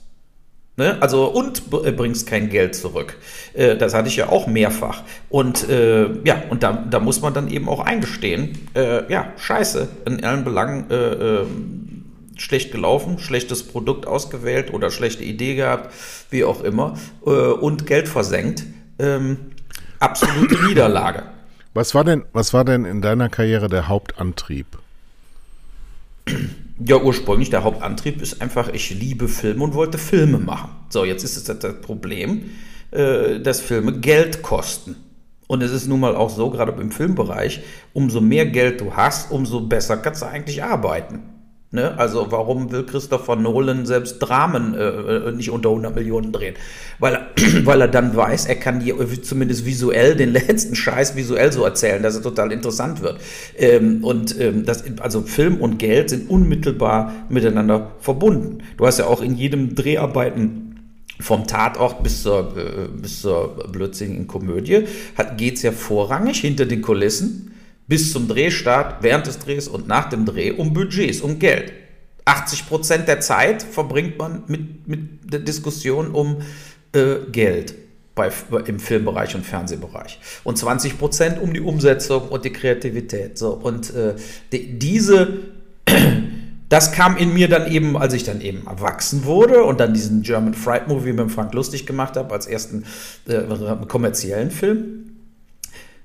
[0.77, 0.97] Ne?
[1.01, 3.17] Also und äh, bringst kein Geld zurück.
[3.53, 5.03] Äh, das hatte ich ja auch mehrfach.
[5.29, 9.89] Und äh, ja, und da, da muss man dann eben auch eingestehen, äh, ja, scheiße,
[10.05, 11.45] in allen Belangen äh, äh,
[12.37, 15.93] schlecht gelaufen, schlechtes Produkt ausgewählt oder schlechte Idee gehabt,
[16.31, 18.63] wie auch immer, und Geld versenkt.
[18.97, 19.37] Ähm,
[19.99, 21.23] absolute Niederlage.
[21.75, 24.65] Was war denn, was war denn in deiner Karriere der Hauptantrieb?
[26.85, 30.69] Ja, ursprünglich der Hauptantrieb ist einfach, ich liebe Filme und wollte Filme machen.
[30.89, 32.49] So, jetzt ist es das Problem,
[32.91, 34.95] äh, dass Filme Geld kosten.
[35.47, 37.61] Und es ist nun mal auch so, gerade im Filmbereich,
[37.93, 41.19] umso mehr Geld du hast, umso besser kannst du eigentlich arbeiten.
[41.73, 41.97] Ne?
[41.97, 46.55] Also warum will Christopher Nolan selbst Dramen äh, äh nicht unter 100 Millionen drehen?
[46.99, 47.27] Weil er,
[47.65, 52.03] weil er dann weiß, er kann die zumindest visuell den letzten Scheiß visuell so erzählen,
[52.03, 53.21] dass er total interessant wird.
[53.57, 58.63] Ähm, und ähm, das, also Film und Geld sind unmittelbar miteinander verbunden.
[58.75, 60.71] Du hast ja auch in jedem Dreharbeiten
[61.21, 64.87] vom Tatort bis zur, äh, bis zur blödsinnigen Komödie
[65.37, 67.51] geht es ja vorrangig hinter den Kulissen
[67.87, 71.73] bis zum Drehstart, während des Drehs und nach dem Dreh um Budgets, um Geld.
[72.25, 76.37] 80 Prozent der Zeit verbringt man mit, mit der Diskussion um
[76.93, 77.75] äh, Geld
[78.15, 78.31] bei,
[78.65, 80.19] im Filmbereich und Fernsehbereich.
[80.43, 83.37] Und 20 Prozent um die Umsetzung und die Kreativität.
[83.37, 84.15] So, und äh,
[84.51, 85.39] die, diese,
[86.69, 90.21] das kam in mir dann eben, als ich dann eben erwachsen wurde und dann diesen
[90.21, 92.83] German Fright Movie mit Frank Lustig gemacht habe, als ersten
[93.27, 93.41] äh,
[93.87, 95.10] kommerziellen Film.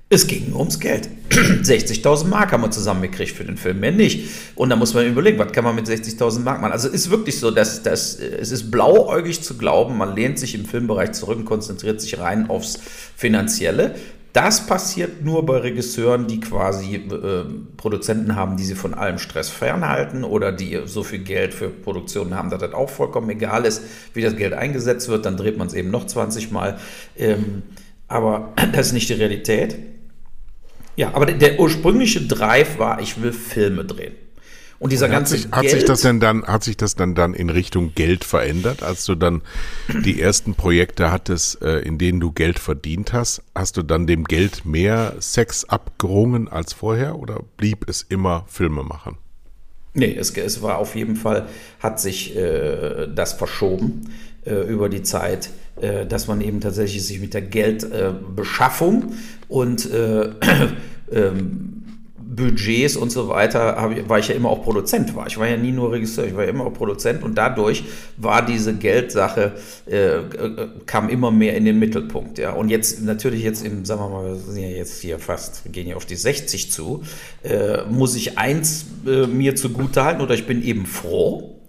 [0.09, 1.09] Es ging nur ums Geld.
[1.29, 4.29] 60.000 Mark haben wir zusammengekriegt für den Film, mehr nicht.
[4.55, 6.71] Und da muss man überlegen, was kann man mit 60.000 Mark machen?
[6.71, 10.63] Also ist wirklich so, dass, dass es ist blauäugig zu glauben, man lehnt sich im
[10.63, 12.79] Filmbereich zurück und konzentriert sich rein aufs
[13.17, 13.95] Finanzielle.
[14.31, 17.43] Das passiert nur bei Regisseuren, die quasi äh,
[17.75, 22.35] Produzenten haben, die sie von allem Stress fernhalten oder die so viel Geld für Produktionen
[22.35, 23.81] haben, dass das auch vollkommen egal ist,
[24.13, 25.25] wie das Geld eingesetzt wird.
[25.25, 26.77] Dann dreht man es eben noch 20 Mal.
[27.17, 27.63] Ähm,
[28.07, 29.96] aber das ist nicht die Realität.
[30.97, 34.15] Ja, aber der, der ursprüngliche Drive war, ich will Filme drehen.
[34.79, 37.15] Und dieser und hat ganze sich, hat sich das denn dann hat sich das dann
[37.15, 39.41] dann in Richtung Geld verändert, als du dann
[40.03, 44.25] die ersten Projekte hattest, äh, in denen du Geld verdient hast, hast du dann dem
[44.25, 49.17] Geld mehr Sex abgerungen als vorher oder blieb es immer Filme machen?
[49.93, 51.47] Nee, es, es war auf jeden Fall
[51.79, 54.13] hat sich äh, das verschoben
[54.45, 55.49] äh, über die Zeit,
[56.09, 59.13] dass man eben tatsächlich sich mit der Geldbeschaffung
[59.47, 60.29] und äh,
[61.11, 61.77] ähm,
[62.37, 65.27] Budgets und so weiter, ich, war ich ja immer auch Produzent war.
[65.27, 67.83] Ich war ja nie nur Regisseur, ich war ja immer auch Produzent und dadurch
[68.15, 69.53] war diese Geldsache,
[69.89, 72.37] äh, äh, kam immer mehr in den Mittelpunkt.
[72.37, 72.51] Ja.
[72.51, 75.71] Und jetzt natürlich jetzt im, sagen wir mal, wir sind ja jetzt hier fast, wir
[75.71, 77.03] gehen ja auf die 60 zu,
[77.43, 81.59] äh, muss ich eins äh, mir zugute halten oder ich bin eben froh,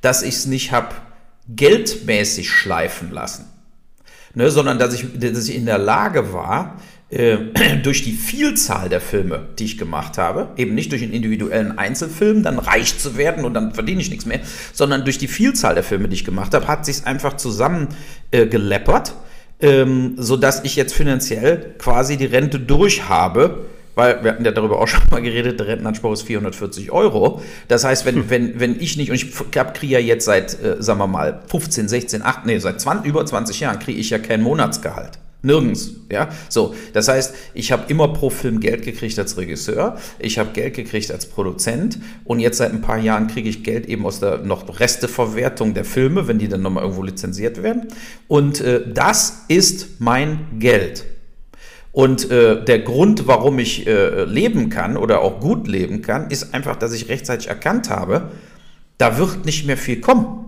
[0.00, 0.94] dass ich es nicht habe
[1.48, 3.46] geldmäßig schleifen lassen,
[4.34, 6.76] ne, sondern dass ich, dass ich in der Lage war,
[7.10, 7.38] äh,
[7.82, 12.42] durch die Vielzahl der Filme, die ich gemacht habe, eben nicht durch einen individuellen Einzelfilm,
[12.42, 14.40] dann reich zu werden und dann verdiene ich nichts mehr,
[14.72, 17.88] sondern durch die Vielzahl der Filme, die ich gemacht habe, hat sich einfach zusammen
[18.30, 18.46] äh,
[19.60, 23.66] ähm, sodass ich jetzt finanziell quasi die Rente durch habe
[23.98, 27.42] weil wir hatten ja darüber auch schon mal geredet, der Rentenanspruch ist 440 Euro.
[27.66, 28.30] Das heißt, wenn, hm.
[28.30, 29.34] wenn, wenn ich nicht, und ich
[29.74, 33.26] kriege ja jetzt seit, äh, sagen wir mal, 15, 16, 8, nee, seit 20, über
[33.26, 35.18] 20 Jahren kriege ich ja kein Monatsgehalt.
[35.42, 36.28] Nirgends, ja.
[36.48, 40.74] So, das heißt, ich habe immer pro Film Geld gekriegt als Regisseur, ich habe Geld
[40.74, 44.38] gekriegt als Produzent und jetzt seit ein paar Jahren kriege ich Geld eben aus der
[44.38, 47.88] noch Resteverwertung der Filme, wenn die dann nochmal irgendwo lizenziert werden.
[48.28, 51.04] Und äh, das ist mein Geld.
[51.98, 56.54] Und äh, der Grund, warum ich äh, leben kann oder auch gut leben kann, ist
[56.54, 58.30] einfach, dass ich rechtzeitig erkannt habe,
[58.98, 60.44] da wird nicht mehr viel kommen.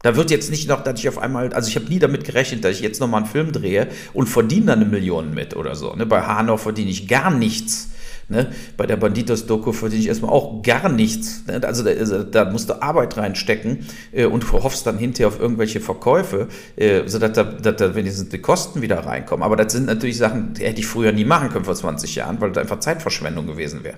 [0.00, 2.64] Da wird jetzt nicht noch, dass ich auf einmal, also ich habe nie damit gerechnet,
[2.64, 5.94] dass ich jetzt nochmal einen Film drehe und verdiene dann eine Million mit oder so.
[5.94, 6.06] Ne?
[6.06, 7.90] Bei Hanau verdiene ich gar nichts.
[8.30, 8.52] Ne?
[8.76, 11.44] Bei der Banditos-Doku verdiene ich erstmal auch gar nichts.
[11.46, 11.60] Ne?
[11.64, 15.80] Also da, also da, musst du Arbeit reinstecken äh, und hoffst dann hinterher auf irgendwelche
[15.80, 19.42] Verkäufe, äh, sodass da, dass da wenigstens die Kosten wieder reinkommen.
[19.42, 22.38] Aber das sind natürlich Sachen, die hätte ich früher nie machen können vor 20 Jahren,
[22.40, 23.96] weil das einfach Zeitverschwendung gewesen wäre.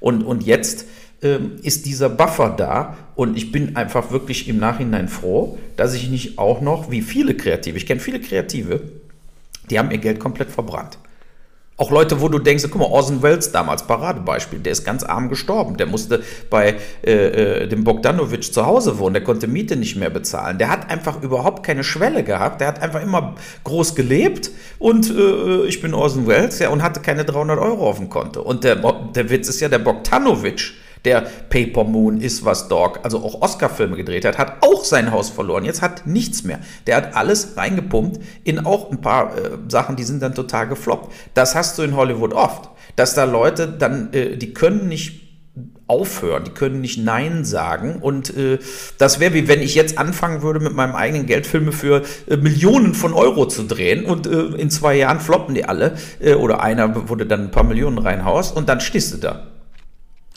[0.00, 0.86] Und, und jetzt
[1.22, 6.08] ähm, ist dieser Buffer da und ich bin einfach wirklich im Nachhinein froh, dass ich
[6.08, 8.80] nicht auch noch, wie viele Kreative, ich kenne viele Kreative,
[9.68, 10.98] die haben ihr Geld komplett verbrannt.
[11.78, 15.28] Auch Leute, wo du denkst, guck mal, Orson Welles damals, Paradebeispiel, der ist ganz arm
[15.28, 15.76] gestorben.
[15.76, 20.08] Der musste bei äh, äh, dem Bogdanovic zu Hause wohnen, der konnte Miete nicht mehr
[20.08, 20.56] bezahlen.
[20.56, 22.62] Der hat einfach überhaupt keine Schwelle gehabt.
[22.62, 23.34] Der hat einfach immer
[23.64, 27.98] groß gelebt und äh, ich bin Orson Welles ja, und hatte keine 300 Euro auf
[27.98, 28.40] dem Konto.
[28.40, 28.76] Und der,
[29.14, 30.72] der Witz ist ja, der Bogdanovic,
[31.06, 35.30] der Paper Moon ist was Dog, also auch Oscar-Filme gedreht hat, hat auch sein Haus
[35.30, 35.64] verloren.
[35.64, 36.58] Jetzt hat nichts mehr.
[36.86, 41.12] Der hat alles reingepumpt in auch ein paar äh, Sachen, die sind dann total gefloppt.
[41.34, 45.22] Das hast du in Hollywood oft, dass da Leute dann, äh, die können nicht
[45.86, 47.96] aufhören, die können nicht Nein sagen.
[48.00, 48.58] Und äh,
[48.98, 52.36] das wäre wie wenn ich jetzt anfangen würde, mit meinem eigenen Geld Filme für äh,
[52.36, 56.60] Millionen von Euro zu drehen und äh, in zwei Jahren floppen die alle äh, oder
[56.60, 59.46] einer wurde dann ein paar Millionen reinhaust und dann stehst du da.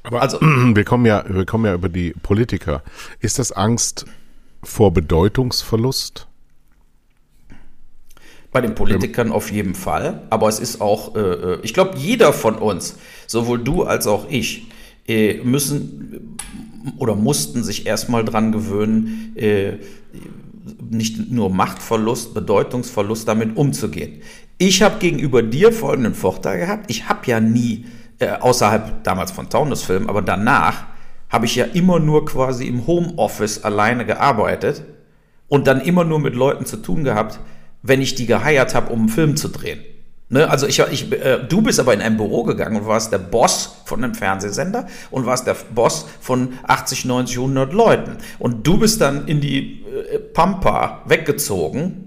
[0.03, 2.83] Aber also, wir kommen ja, wir kommen ja über die Politiker.
[3.19, 4.05] Ist das Angst
[4.63, 6.27] vor Bedeutungsverlust?
[8.51, 12.33] Bei den Politikern auf jeden Fall, aber es ist auch, äh, äh, ich glaube, jeder
[12.33, 14.71] von uns, sowohl du als auch ich,
[15.07, 16.37] äh, müssen
[16.97, 19.73] oder mussten sich erstmal dran gewöhnen, äh,
[20.89, 24.21] nicht nur Machtverlust, Bedeutungsverlust damit umzugehen.
[24.57, 26.89] Ich habe gegenüber dir folgenden Vorteil gehabt.
[26.89, 27.85] Ich habe ja nie
[28.19, 30.83] äh, außerhalb damals von Taunusfilm, aber danach
[31.29, 34.83] habe ich ja immer nur quasi im Homeoffice alleine gearbeitet
[35.47, 37.39] und dann immer nur mit Leuten zu tun gehabt,
[37.81, 39.79] wenn ich die geheiert habe, um einen Film zu drehen.
[40.31, 43.17] Ne, also ich, ich, äh, du bist aber in ein Büro gegangen und warst der
[43.17, 48.17] Boss von einem Fernsehsender und warst der Boss von 80, 90, 100 Leuten.
[48.37, 52.05] Und du bist dann in die äh, Pampa weggezogen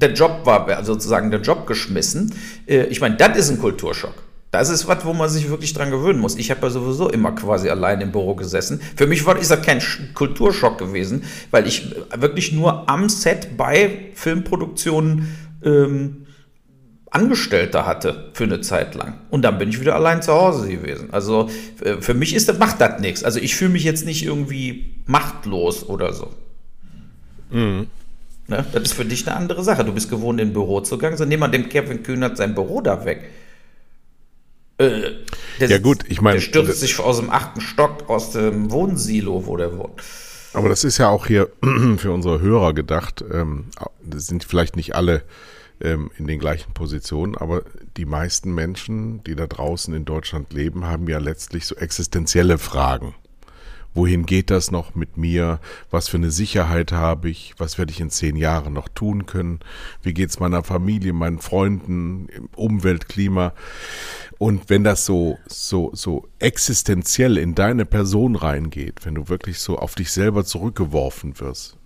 [0.00, 2.34] der Job war sozusagen der Job geschmissen.
[2.66, 4.14] Äh, ich meine, das ist ein Kulturschock.
[4.50, 6.36] Das ist was, wo man sich wirklich dran gewöhnen muss.
[6.36, 8.80] Ich habe ja sowieso immer quasi allein im Büro gesessen.
[8.96, 9.80] Für mich war ist das kein
[10.14, 16.26] Kulturschock gewesen, weil ich wirklich nur am Set bei Filmproduktionen ähm,
[17.10, 19.14] Angestellte hatte für eine Zeit lang.
[19.30, 21.08] Und dann bin ich wieder allein zu Hause gewesen.
[21.12, 21.48] Also
[21.82, 23.24] äh, für mich ist das, macht das nichts.
[23.24, 26.30] Also ich fühle mich jetzt nicht irgendwie machtlos oder so.
[27.50, 27.86] Mhm.
[28.46, 28.64] Ne?
[28.72, 29.84] Das ist für dich eine andere Sache.
[29.84, 31.16] Du bist gewohnt, in ein Büro zu gehen.
[31.16, 33.28] So nehmen wir dem Kevin Kühnert sein Büro da weg.
[34.80, 35.12] Äh,
[35.60, 36.38] der, ja gut, ich meine.
[36.38, 40.00] Der stürzt sich aus dem achten Stock aus dem Wohnsilo, wo der wohnt.
[40.54, 41.50] Aber das ist ja auch hier
[41.98, 43.22] für unsere Hörer gedacht.
[43.30, 43.66] Ähm,
[44.02, 45.22] das sind vielleicht nicht alle
[45.82, 47.62] ähm, in den gleichen Positionen, aber
[47.98, 53.14] die meisten Menschen, die da draußen in Deutschland leben, haben ja letztlich so existenzielle Fragen.
[53.92, 55.60] Wohin geht das noch mit mir?
[55.90, 57.54] Was für eine Sicherheit habe ich?
[57.58, 59.60] Was werde ich in zehn Jahren noch tun können?
[60.02, 63.52] Wie geht es meiner Familie, meinen Freunden, Umwelt, Klima?
[64.38, 69.76] Und wenn das so, so, so existenziell in deine Person reingeht, wenn du wirklich so
[69.76, 71.76] auf dich selber zurückgeworfen wirst,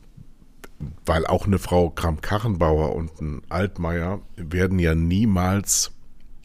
[1.07, 5.94] weil auch eine Frau Kram-Karrenbauer und ein Altmaier werden ja niemals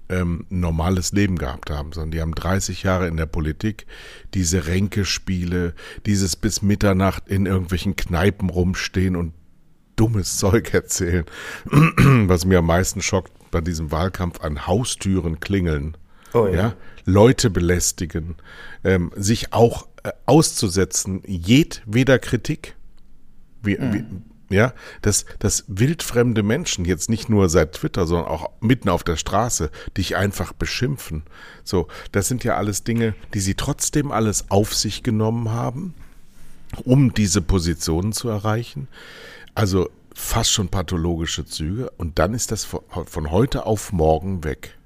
[0.10, 3.86] ähm, normales Leben gehabt haben, sondern die haben 30 Jahre in der Politik
[4.34, 5.74] diese Ränkespiele,
[6.06, 9.34] dieses bis Mitternacht in irgendwelchen Kneipen rumstehen und
[9.96, 11.26] dummes Zeug erzählen.
[11.66, 15.98] Was mir am meisten schockt bei diesem Wahlkampf an Haustüren klingeln.
[16.34, 16.54] Oh ja.
[16.54, 16.74] ja.
[17.06, 18.36] Leute belästigen,
[18.84, 22.76] ähm, sich auch äh, auszusetzen, jedweder Kritik.
[23.64, 23.94] Wie, mhm.
[23.94, 24.06] wie,
[24.50, 29.16] ja, dass, dass wildfremde Menschen jetzt nicht nur seit Twitter, sondern auch mitten auf der
[29.16, 31.24] Straße dich einfach beschimpfen.
[31.64, 35.94] So, das sind ja alles Dinge, die sie trotzdem alles auf sich genommen haben,
[36.84, 38.88] um diese Positionen zu erreichen.
[39.56, 44.78] Also fast schon pathologische Züge und dann ist das von heute auf morgen weg.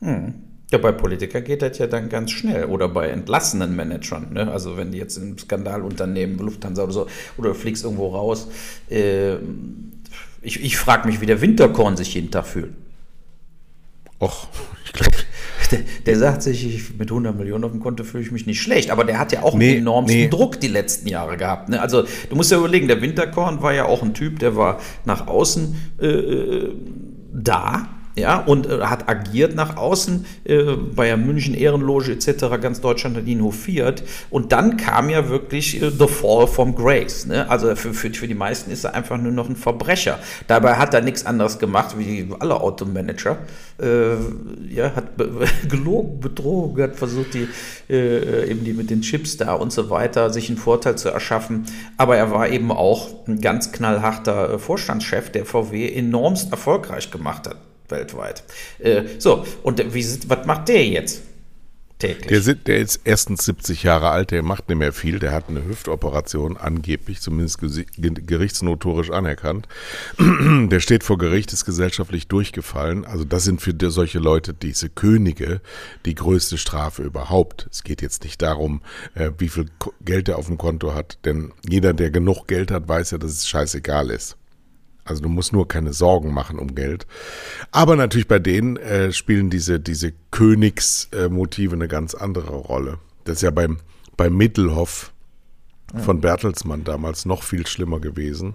[0.00, 0.53] Hm.
[0.74, 2.64] Ja, bei Politikern geht das ja dann ganz schnell.
[2.64, 4.32] Oder bei entlassenen Managern.
[4.32, 4.50] Ne?
[4.50, 7.06] Also wenn die jetzt im Skandalunternehmen, Lufthansa oder so,
[7.36, 8.48] oder du fliegst irgendwo raus.
[8.90, 9.34] Äh,
[10.42, 12.72] ich ich frage mich, wie der Winterkorn sich jeden Tag fühlt.
[14.20, 14.48] Och,
[14.84, 15.16] ich glaube.
[15.70, 18.60] Der, der, sagt sich, ich, mit 100 Millionen auf dem Konto fühle ich mich nicht
[18.60, 20.28] schlecht, aber der hat ja auch nee, einen enormsten nee.
[20.28, 21.68] Druck die letzten Jahre gehabt.
[21.68, 21.80] Ne?
[21.80, 25.28] Also du musst ja überlegen, der Winterkorn war ja auch ein Typ, der war nach
[25.28, 26.74] außen äh, äh
[27.32, 33.16] da, ja, und äh, hat agiert nach außen, äh, Bayern München, Ehrenloge etc., ganz Deutschland
[33.16, 34.04] hat ihn hofiert.
[34.30, 37.26] Und dann kam ja wirklich äh, The Fall from Grace.
[37.26, 37.50] Ne?
[37.50, 40.20] Also für, für, für die meisten ist er einfach nur noch ein Verbrecher.
[40.46, 43.38] Dabei hat er nichts anderes gemacht wie alle Automanager.
[43.82, 44.14] Äh,
[44.72, 45.18] ja, hat
[45.68, 47.48] gelogen, betrogen, hat versucht, die,
[47.90, 51.66] äh, eben die mit den Chips da und so weiter, sich einen Vorteil zu erschaffen.
[51.96, 57.48] Aber er war eben auch ein ganz knallharter äh, Vorstandschef, der VW enormst erfolgreich gemacht
[57.48, 57.56] hat
[57.94, 58.42] weltweit.
[58.78, 61.22] Äh, so, und wie, was macht der jetzt?
[61.98, 62.44] Täglich?
[62.44, 65.64] Der, der, ist erstens 70 Jahre alt, der macht nicht mehr viel, der hat eine
[65.64, 67.60] Hüftoperation angeblich, zumindest
[67.96, 69.68] gerichtsnotorisch anerkannt.
[70.18, 73.04] Der steht vor Gericht, ist gesellschaftlich durchgefallen.
[73.04, 75.60] Also das sind für solche Leute diese Könige
[76.04, 77.68] die größte Strafe überhaupt.
[77.70, 78.82] Es geht jetzt nicht darum,
[79.14, 79.66] äh, wie viel
[80.04, 83.30] Geld er auf dem Konto hat, denn jeder, der genug Geld hat, weiß ja, dass
[83.30, 84.36] es scheißegal ist.
[85.04, 87.06] Also du musst nur keine Sorgen machen um Geld.
[87.70, 92.98] Aber natürlich bei denen äh, spielen diese, diese Königsmotive äh, eine ganz andere Rolle.
[93.24, 93.78] Das ist ja beim,
[94.16, 95.12] beim Mittelhoff
[96.02, 98.54] von Bertelsmann damals noch viel schlimmer gewesen.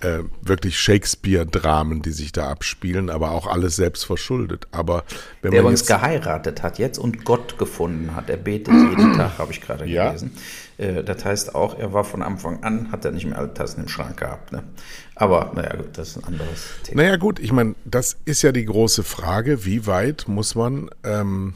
[0.00, 4.68] Äh, wirklich Shakespeare-Dramen, die sich da abspielen, aber auch alles selbst verschuldet.
[4.70, 5.02] Aber
[5.42, 8.30] wenn Der man übrigens geheiratet hat jetzt und Gott gefunden hat.
[8.30, 10.08] Er betet jeden Tag, habe ich gerade ja.
[10.08, 10.32] gelesen.
[10.78, 13.82] Äh, das heißt auch, er war von Anfang an, hat er nicht mehr alle Tassen
[13.82, 14.52] im Schrank gehabt.
[14.52, 14.62] Ne?
[15.14, 17.02] Aber naja, gut, das ist ein anderes Thema.
[17.02, 21.54] Naja, gut, ich meine, das ist ja die große Frage, wie weit muss man ähm,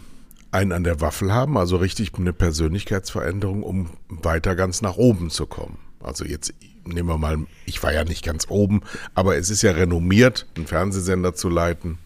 [0.51, 5.47] einen an der Waffel haben, also richtig eine Persönlichkeitsveränderung, um weiter ganz nach oben zu
[5.47, 5.79] kommen.
[6.01, 6.53] Also jetzt
[6.85, 8.83] nehmen wir mal, ich war ja nicht ganz oben,
[9.15, 11.99] aber es ist ja renommiert, einen Fernsehsender zu leiten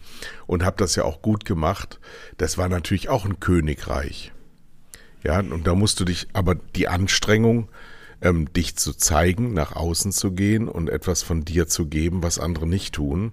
[0.47, 1.99] und habe das ja auch gut gemacht.
[2.37, 4.31] Das war natürlich auch ein Königreich.
[5.23, 7.69] Ja, und da musst du dich, aber die Anstrengung,
[8.21, 12.39] ähm, dich zu zeigen, nach außen zu gehen und etwas von dir zu geben, was
[12.39, 13.31] andere nicht tun,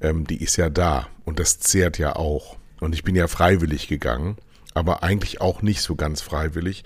[0.00, 1.08] ähm, die ist ja da.
[1.24, 2.56] Und das zehrt ja auch.
[2.80, 4.36] Und ich bin ja freiwillig gegangen,
[4.74, 6.84] aber eigentlich auch nicht so ganz freiwillig,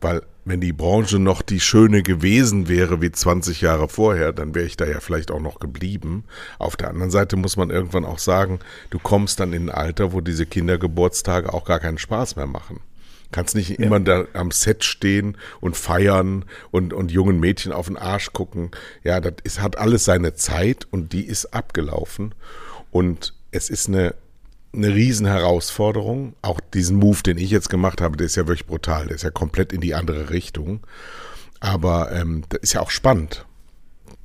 [0.00, 4.66] weil wenn die Branche noch die schöne gewesen wäre wie 20 Jahre vorher, dann wäre
[4.66, 6.24] ich da ja vielleicht auch noch geblieben.
[6.58, 8.58] Auf der anderen Seite muss man irgendwann auch sagen,
[8.90, 12.80] du kommst dann in ein Alter, wo diese Kindergeburtstage auch gar keinen Spaß mehr machen.
[13.30, 13.86] Kannst nicht ja.
[13.86, 18.70] immer da am Set stehen und feiern und, und jungen Mädchen auf den Arsch gucken.
[19.04, 22.34] Ja, das ist, hat alles seine Zeit und die ist abgelaufen.
[22.90, 24.14] Und es ist eine,
[24.74, 26.34] eine Riesenherausforderung.
[26.42, 29.06] Auch diesen Move, den ich jetzt gemacht habe, der ist ja wirklich brutal.
[29.06, 30.80] Der ist ja komplett in die andere Richtung.
[31.60, 33.46] Aber ähm, das ist ja auch spannend.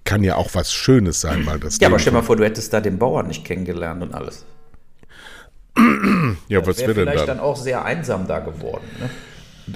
[0.03, 1.79] Kann ja auch was Schönes sein, weil das.
[1.79, 4.45] Ja, aber stell mal vor, du hättest da den Bauern nicht kennengelernt und alles.
[6.47, 7.11] ja, das was wird denn da?
[7.11, 8.85] vielleicht dann auch sehr einsam da geworden.
[8.99, 9.09] Ne?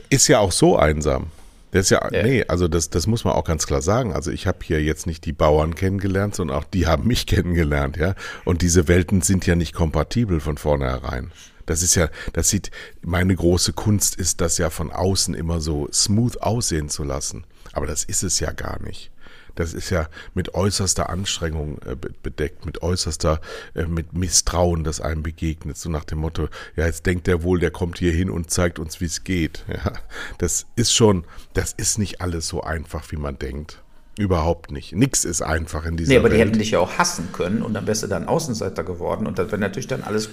[0.10, 1.28] Ist ja auch so einsam.
[1.72, 4.14] Das ist ja, ja, nee, also das, das muss man auch ganz klar sagen.
[4.14, 7.98] Also ich habe hier jetzt nicht die Bauern kennengelernt, sondern auch die haben mich kennengelernt,
[7.98, 8.16] ja.
[8.46, 11.32] Und diese Welten sind ja nicht kompatibel von vornherein.
[11.66, 15.88] Das ist ja, das sieht, meine große Kunst ist, das ja von außen immer so
[15.92, 17.46] smooth aussehen zu lassen.
[17.72, 19.12] Aber das ist es ja gar nicht.
[19.56, 23.41] Das ist ja mit äußerster Anstrengung äh, bedeckt, mit äußerster,
[23.74, 25.78] äh, mit Misstrauen, das einem begegnet.
[25.78, 28.80] So nach dem Motto, ja, jetzt denkt der wohl, der kommt hier hin und zeigt
[28.80, 29.66] uns, wie es geht.
[29.72, 29.93] Ja,
[30.38, 33.82] das ist schon, das ist nicht alles so einfach, wie man denkt.
[34.18, 34.93] Überhaupt nicht.
[34.93, 36.20] Nix ist einfach in dieser Welt.
[36.20, 36.34] Nee, aber Welt.
[36.34, 39.39] die hätten dich ja auch hassen können und dann wärst du dann Außenseiter geworden und
[39.39, 40.30] das wäre natürlich dann alles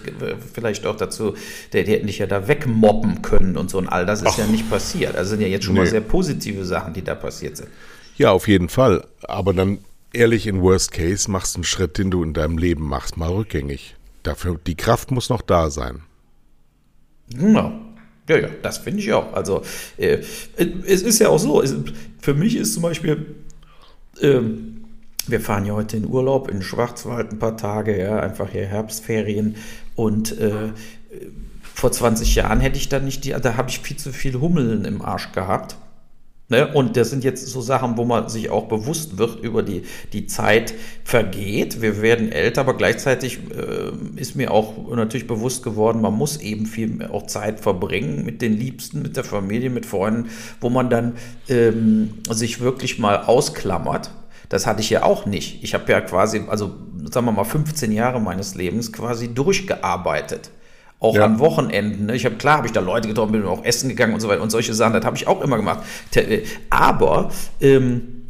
[0.52, 1.34] vielleicht auch dazu,
[1.72, 4.38] die, die, hätten dich ja da wegmobben können und so und all das ist Ach,
[4.38, 5.14] ja nicht passiert.
[5.14, 5.80] Also sind ja jetzt schon nee.
[5.80, 7.68] mal sehr positive Sachen, die da passiert sind.
[8.18, 9.06] Ja, auf jeden Fall.
[9.22, 9.78] Aber dann
[10.12, 13.30] ehrlich, in Worst Case machst du einen Schritt, den du in deinem Leben machst, mal
[13.30, 13.94] rückgängig.
[14.24, 16.02] Dafür, die Kraft muss noch da sein.
[17.32, 17.72] Genau.
[18.28, 19.32] Ja, ja, das finde ich auch.
[19.32, 19.62] Also,
[19.96, 20.18] äh,
[20.56, 21.74] es ist ja auch so, es,
[22.20, 23.36] für mich ist zum Beispiel,
[24.20, 24.40] äh,
[25.26, 29.56] wir fahren ja heute in Urlaub in Schwarzwald ein paar Tage, ja, einfach hier Herbstferien
[29.94, 30.72] und äh,
[31.74, 34.84] vor 20 Jahren hätte ich da nicht die, da habe ich viel zu viel Hummeln
[34.84, 35.76] im Arsch gehabt.
[36.50, 36.66] Ne?
[36.72, 39.82] Und das sind jetzt so Sachen, wo man sich auch bewusst wird, über die,
[40.14, 40.74] die Zeit
[41.04, 41.82] vergeht.
[41.82, 46.64] Wir werden älter, aber gleichzeitig äh, ist mir auch natürlich bewusst geworden, man muss eben
[46.64, 50.30] viel auch Zeit verbringen mit den Liebsten, mit der Familie, mit Freunden,
[50.60, 51.16] wo man dann
[51.48, 54.10] ähm, sich wirklich mal ausklammert.
[54.48, 55.62] Das hatte ich ja auch nicht.
[55.62, 56.74] Ich habe ja quasi, also
[57.10, 60.50] sagen wir mal, 15 Jahre meines Lebens quasi durchgearbeitet
[61.00, 61.24] auch ja.
[61.24, 62.06] an Wochenenden.
[62.06, 62.16] Ne?
[62.16, 64.42] Ich habe klar, habe ich da Leute getroffen, bin auch essen gegangen und so weiter
[64.42, 64.94] und solche Sachen.
[64.94, 65.80] Das habe ich auch immer gemacht.
[66.14, 67.30] Äh, aber
[67.60, 68.26] ähm,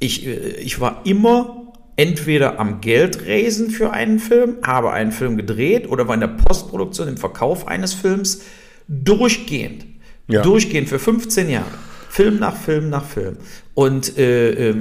[0.00, 5.88] ich, äh, ich war immer entweder am Geldraisen für einen Film, habe einen Film gedreht
[5.88, 8.42] oder war in der Postproduktion, im Verkauf eines Films
[8.88, 9.86] durchgehend.
[10.26, 10.42] Ja.
[10.42, 11.66] Durchgehend für 15 Jahre.
[12.08, 13.36] Film nach Film nach Film.
[13.74, 14.74] Und äh, äh,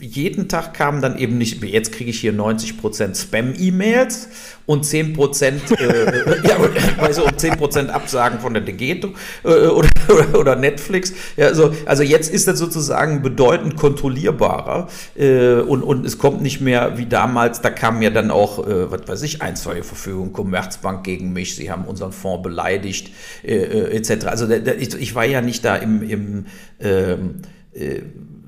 [0.00, 4.28] jeden Tag kamen dann eben nicht, jetzt kriege ich hier 90% Spam-E-Mails
[4.66, 6.58] und 10%, äh, ja,
[6.98, 9.12] also um 10% Absagen von der Degeto
[9.44, 9.88] äh, oder,
[10.34, 11.14] oder, Netflix.
[11.38, 16.60] Ja, also, also jetzt ist das sozusagen bedeutend kontrollierbarer äh, und, und es kommt nicht
[16.60, 21.32] mehr wie damals, da kamen ja dann auch, äh, was weiß ich, Einstweigeverfügung, Commerzbank gegen
[21.32, 23.10] mich, sie haben unseren Fonds beleidigt,
[23.42, 24.26] äh, äh, etc.
[24.26, 26.46] Also da, da, ich, ich, war ja nicht da im, im
[26.78, 27.42] ähm,
[27.74, 28.02] äh,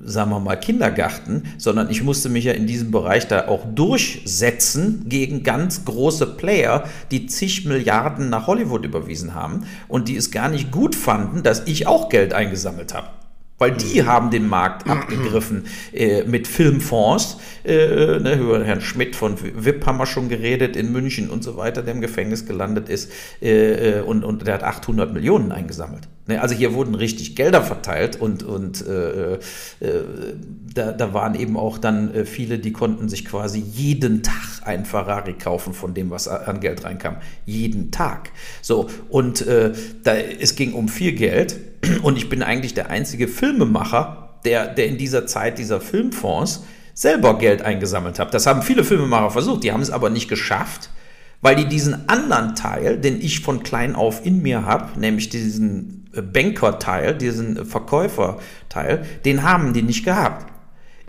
[0.05, 5.05] sagen wir mal, Kindergarten, sondern ich musste mich ja in diesem Bereich da auch durchsetzen
[5.07, 10.49] gegen ganz große Player, die zig Milliarden nach Hollywood überwiesen haben und die es gar
[10.49, 13.07] nicht gut fanden, dass ich auch Geld eingesammelt habe.
[13.57, 14.05] Weil die mhm.
[14.05, 17.37] haben den Markt abgegriffen äh, mit Filmfonds.
[17.63, 21.55] Äh, ne, über Herrn Schmidt von WIP haben wir schon geredet in München und so
[21.55, 23.11] weiter, der im Gefängnis gelandet ist.
[23.41, 26.09] Äh, äh und, und der hat 800 Millionen eingesammelt.
[26.27, 29.37] Ne, also hier wurden richtig Gelder verteilt und, und äh, äh,
[30.73, 34.85] da, da waren eben auch dann äh, viele, die konnten sich quasi jeden Tag ein
[34.85, 37.17] Ferrari kaufen von dem, was an Geld reinkam.
[37.45, 38.31] Jeden Tag.
[38.63, 39.73] So, und äh,
[40.03, 41.59] da, es ging um viel Geld
[42.01, 46.63] und ich bin eigentlich der einzige Filmemacher, der, der in dieser Zeit dieser Filmfonds
[46.95, 48.33] selber Geld eingesammelt hat.
[48.33, 50.89] Das haben viele Filmemacher versucht, die haben es aber nicht geschafft,
[51.41, 56.04] weil die diesen anderen Teil, den ich von klein auf in mir habe, nämlich diesen
[56.21, 60.45] Banker-Teil, diesen Verkäufer-Teil, den haben die nicht gehabt.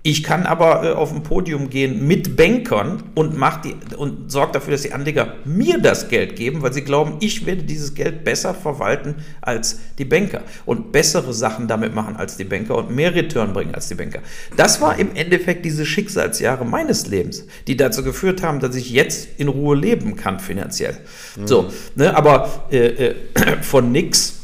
[0.06, 4.52] Ich kann aber äh, auf ein Podium gehen mit Bankern und mach die und sorge
[4.52, 8.22] dafür, dass die Anleger mir das Geld geben, weil sie glauben, ich werde dieses Geld
[8.22, 13.16] besser verwalten als die Banker und bessere Sachen damit machen als die Banker und mehr
[13.16, 14.20] Return bringen als die Banker.
[14.56, 19.28] Das war im Endeffekt diese Schicksalsjahre meines Lebens, die dazu geführt haben, dass ich jetzt
[19.38, 20.98] in Ruhe leben kann finanziell.
[21.34, 21.48] Mhm.
[21.48, 23.14] So, ne, aber äh, äh,
[23.60, 24.35] von nix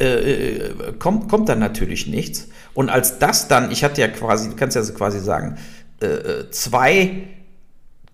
[0.00, 2.48] äh, äh, kommt, kommt dann natürlich nichts.
[2.74, 5.56] Und als das dann, ich hatte ja quasi, du kannst ja quasi sagen,
[6.00, 7.24] äh, äh, zwei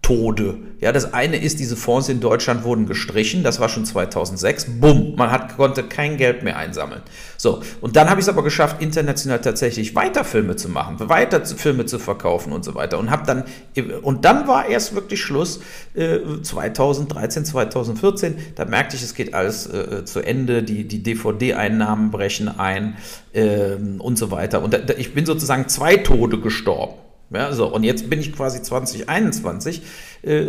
[0.03, 0.57] Tode.
[0.81, 4.79] Ja, das eine ist, diese Fonds in Deutschland wurden gestrichen, das war schon 2006.
[4.81, 7.03] Bumm, man hat, konnte kein Geld mehr einsammeln.
[7.37, 11.45] So, und dann habe ich es aber geschafft, international tatsächlich weiter Filme zu machen, weiter
[11.45, 12.99] Filme zu verkaufen und so weiter.
[12.99, 13.45] Und habe dann,
[14.03, 15.61] und dann war erst wirklich Schluss,
[15.95, 22.13] äh, 2013, 2014, da merkte ich, es geht alles äh, zu Ende, die, die DVD-Einnahmen
[22.13, 22.97] brechen ein
[23.33, 24.63] äh, und so weiter.
[24.63, 26.95] Und da, ich bin sozusagen zwei Tode gestorben.
[27.31, 29.83] Ja, so, und jetzt bin ich quasi 2021,
[30.23, 30.47] äh,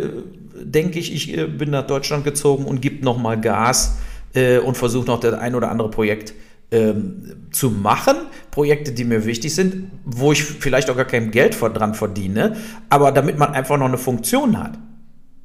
[0.54, 3.98] denke ich, ich äh, bin nach Deutschland gezogen und gebe nochmal Gas
[4.34, 6.32] äh, und versuche noch das ein oder andere Projekt
[6.70, 8.16] ähm, zu machen.
[8.50, 12.56] Projekte, die mir wichtig sind, wo ich vielleicht auch gar kein Geld dran verdiene,
[12.88, 14.78] aber damit man einfach noch eine Funktion hat.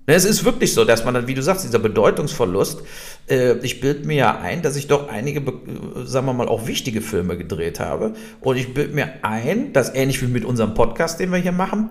[0.08, 2.82] Es ist wirklich so, dass man dann, wie du sagst, dieser Bedeutungsverlust,
[3.28, 6.68] äh, ich bilde mir ja ein, dass ich doch einige, äh, sagen wir mal, auch
[6.68, 8.14] wichtige Filme gedreht habe.
[8.40, 11.90] Und ich bilde mir ein, dass ähnlich wie mit unserem Podcast, den wir hier machen,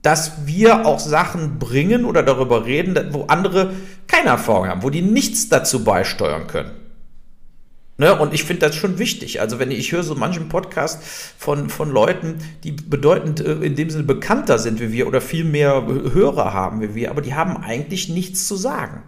[0.00, 3.72] dass wir auch Sachen bringen oder darüber reden, wo andere
[4.06, 6.83] keine Erfahrung haben, wo die nichts dazu beisteuern können.
[7.96, 9.40] Ne, und ich finde das schon wichtig.
[9.40, 11.00] Also wenn ich, höre so manchen Podcast
[11.38, 15.44] von, von Leuten, die bedeutend äh, in dem Sinne bekannter sind wie wir oder viel
[15.44, 19.04] mehr Hörer haben wie wir, aber die haben eigentlich nichts zu sagen.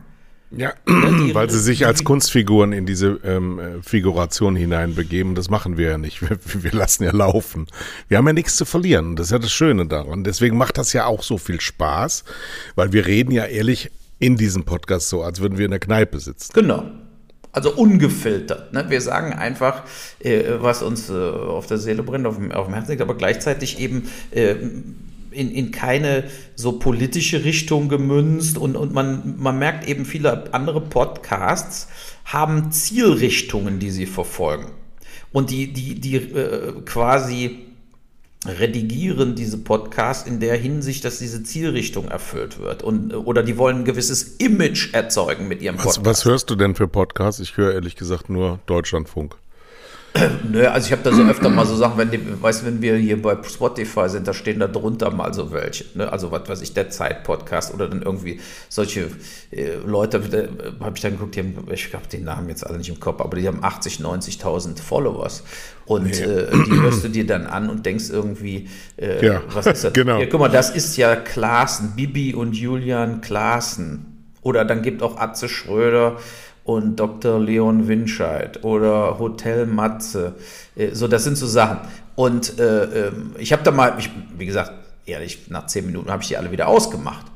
[0.53, 5.34] Ja, die, weil sie sich als Kunstfiguren in diese ähm, Figuration hineinbegeben.
[5.34, 6.22] Das machen wir ja nicht.
[6.26, 7.66] Wir, wir, lassen ja laufen.
[8.09, 9.16] Wir haben ja nichts zu verlieren.
[9.16, 10.24] Das ist ja das Schöne daran.
[10.24, 12.24] Deswegen macht das ja auch so viel Spaß,
[12.74, 16.18] weil wir reden ja ehrlich in diesem Podcast so, als würden wir in der Kneipe
[16.18, 16.53] sitzen.
[16.55, 16.84] Genau.
[17.57, 18.75] Also ungefiltert.
[18.75, 18.85] Ne?
[18.91, 19.85] Wir sagen einfach,
[20.19, 23.15] äh, was uns äh, auf der Seele brennt, auf dem, auf dem Herzen liegt, aber
[23.15, 24.57] gleichzeitig eben äh,
[25.31, 30.83] in, in keine so politische Richtung gemünzt und, und man, man merkt eben, viele andere
[30.83, 31.89] Podcasts
[32.27, 34.73] haben Zielrichtungen, die sie verfolgen.
[35.33, 37.66] Und die, die, die äh, quasi
[38.49, 42.82] redigieren diese Podcasts in der Hinsicht, dass diese Zielrichtung erfüllt wird.
[42.82, 45.99] Und, oder die wollen ein gewisses Image erzeugen mit ihrem Podcast.
[46.01, 47.40] Was, was hörst du denn für Podcasts?
[47.40, 49.36] Ich höre ehrlich gesagt nur Deutschlandfunk.
[50.51, 52.97] Nö, also ich habe da so öfter mal so Sachen, wenn die, weißt wenn wir
[52.97, 55.85] hier bei Spotify sind, da stehen da drunter mal so welche.
[55.95, 56.11] Ne?
[56.11, 59.11] Also was weiß ich, der Zeit-Podcast oder dann irgendwie solche
[59.51, 62.79] äh, Leute, äh, habe ich dann geguckt, die haben, ich habe den Namen jetzt alle
[62.79, 65.45] nicht im Kopf, aber die haben 80, 90.000 Followers.
[65.85, 66.23] Und nee.
[66.23, 69.93] äh, die hörst du dir dann an und denkst irgendwie, äh, ja, was ist das?
[69.97, 70.21] Genau.
[70.21, 74.12] Ja, guck mal, das ist ja Klaassen, Bibi und Julian Klaassen.
[74.43, 76.19] Oder dann gibt auch Atze Schröder
[76.67, 77.39] und Dr.
[77.39, 80.35] Leon Winscheid oder Hotel Matze.
[80.75, 81.79] Äh, so, das sind so Sachen.
[82.17, 84.73] Und äh, ähm, ich habe da mal, ich, wie gesagt,
[85.07, 87.27] ehrlich, nach zehn Minuten habe ich die alle wieder ausgemacht.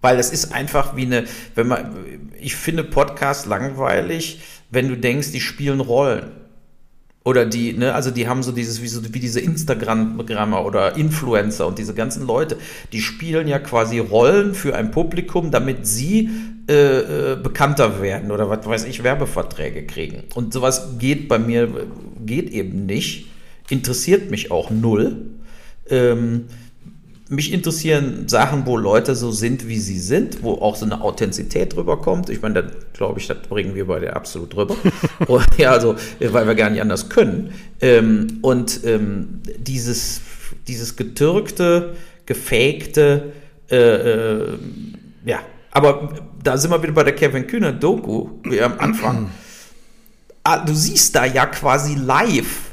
[0.00, 1.24] Weil es ist einfach wie eine,
[1.54, 1.94] wenn man,
[2.40, 4.40] ich finde Podcasts langweilig,
[4.70, 6.32] wenn du denkst, die spielen Rollen.
[7.22, 11.66] Oder die, ne, also die haben so dieses, wie, so, wie diese Instagram-Programme oder Influencer
[11.66, 12.56] und diese ganzen Leute,
[12.92, 16.30] die spielen ja quasi Rollen für ein Publikum, damit sie
[16.70, 20.22] äh, äh, bekannter werden oder was weiß ich, Werbeverträge kriegen.
[20.36, 21.68] Und sowas geht bei mir,
[22.24, 23.26] geht eben nicht,
[23.70, 25.16] interessiert mich auch null.
[25.88, 26.44] Ähm,
[27.28, 31.76] mich interessieren Sachen, wo Leute so sind, wie sie sind, wo auch so eine Authentizität
[31.76, 32.30] rüberkommt.
[32.30, 34.76] Ich meine, da glaube ich, das bringen wir bei der absolut drüber.
[35.58, 37.52] ja, also, weil wir gar nicht anders können.
[37.80, 40.20] Ähm, und ähm, dieses,
[40.68, 41.96] dieses getürkte,
[42.26, 43.32] gefakte,
[43.68, 44.58] äh, äh,
[45.24, 45.40] ja,
[45.72, 49.30] aber da sind wir wieder bei der Kevin Kühner Doku, wie am Anfang.
[50.44, 52.72] Ah, du siehst da ja quasi live,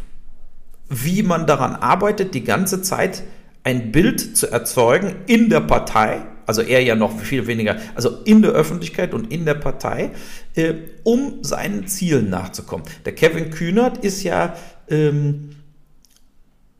[0.90, 3.24] wie man daran arbeitet, die ganze Zeit
[3.64, 8.42] ein Bild zu erzeugen in der Partei, also er ja noch viel weniger, also in
[8.42, 10.12] der Öffentlichkeit und in der Partei,
[10.56, 12.86] äh, um seinen Zielen nachzukommen.
[13.04, 14.56] Der Kevin Kühnert ist ja,
[14.90, 15.50] ähm,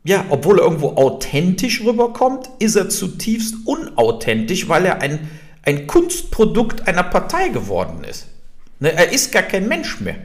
[0.04, 5.28] ja, obwohl er irgendwo authentisch rüberkommt, ist er zutiefst unauthentisch, weil er ein
[5.68, 8.26] ein Kunstprodukt einer Partei geworden ist.
[8.80, 10.16] Ne, er ist gar kein Mensch mehr.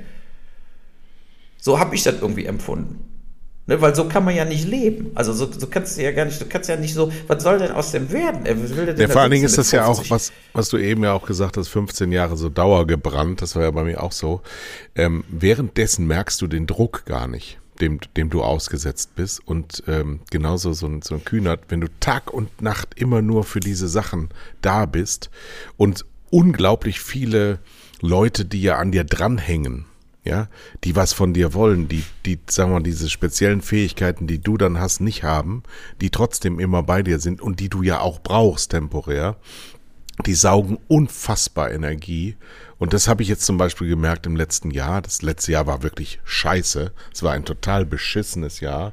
[1.57, 3.03] So habe ich das irgendwie empfunden.
[3.67, 5.11] Ne, weil so kann man ja nicht leben.
[5.15, 7.57] Also so, so, kannst du ja gar nicht, du kannst ja nicht so, was soll
[7.59, 8.45] denn aus dem werden?
[8.97, 11.57] Ja, vor allen Dingen ist das ja auch, was, was du eben ja auch gesagt
[11.57, 14.41] hast, 15 Jahre so dauergebrannt, das war ja bei mir auch so.
[14.95, 19.45] Ähm, währenddessen merkst du den Druck gar nicht dem, dem du ausgesetzt bist.
[19.45, 23.43] Und ähm, genauso so ein, so ein Kühnert, wenn du Tag und Nacht immer nur
[23.43, 24.30] für diese Sachen
[24.61, 25.30] da bist
[25.78, 27.59] und unglaublich viele
[28.01, 29.86] Leute, die ja an dir dranhängen,
[30.26, 30.47] ja,
[30.84, 34.57] die was von dir wollen, die, die, sagen wir mal, diese speziellen Fähigkeiten, die du
[34.57, 35.63] dann hast, nicht haben,
[35.99, 39.36] die trotzdem immer bei dir sind und die du ja auch brauchst temporär,
[40.26, 42.36] die saugen unfassbar Energie.
[42.84, 45.01] Und das habe ich jetzt zum Beispiel gemerkt im letzten Jahr.
[45.01, 46.91] Das letzte Jahr war wirklich scheiße.
[47.13, 48.91] Es war ein total beschissenes Jahr.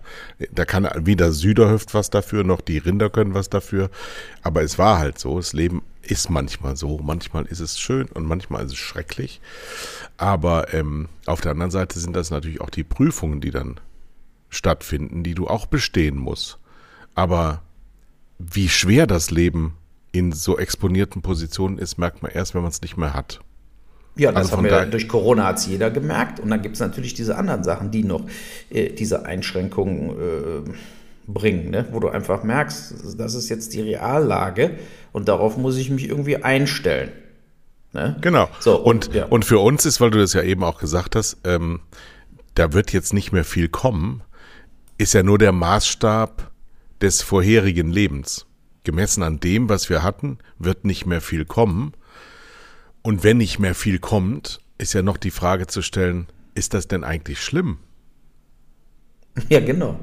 [0.53, 3.91] Da kann weder Süderhöft was dafür, noch die Rinder können was dafür.
[4.45, 5.38] Aber es war halt so.
[5.38, 6.99] Das Leben ist manchmal so.
[6.99, 9.41] Manchmal ist es schön und manchmal ist es schrecklich.
[10.18, 13.80] Aber ähm, auf der anderen Seite sind das natürlich auch die Prüfungen, die dann
[14.51, 16.61] stattfinden, die du auch bestehen musst.
[17.16, 17.61] Aber
[18.38, 19.74] wie schwer das Leben
[20.12, 23.41] in so exponierten Positionen ist, merkt man erst, wenn man es nicht mehr hat.
[24.21, 26.41] Ja, das also haben wir durch Corona hat es jeder gemerkt.
[26.41, 28.23] Und dann gibt es natürlich diese anderen Sachen, die noch
[28.68, 30.71] äh, diese Einschränkungen äh,
[31.27, 31.87] bringen, ne?
[31.91, 34.73] wo du einfach merkst, das ist jetzt die Reallage
[35.12, 37.12] und darauf muss ich mich irgendwie einstellen.
[37.95, 38.18] Ne?
[38.21, 38.51] Genau.
[38.61, 39.25] So, und, und, ja.
[39.25, 41.81] und für uns ist, weil du das ja eben auch gesagt hast, ähm,
[42.55, 44.23] da wird jetzt nicht mehr viel kommen,
[44.99, 46.51] ist ja nur der Maßstab
[47.01, 48.45] des vorherigen Lebens
[48.85, 51.93] gemessen an dem, was wir hatten, wird nicht mehr viel kommen.
[53.03, 56.88] Und wenn nicht mehr viel kommt, ist ja noch die Frage zu stellen, ist das
[56.88, 57.78] denn eigentlich schlimm?
[59.48, 59.98] Ja, genau.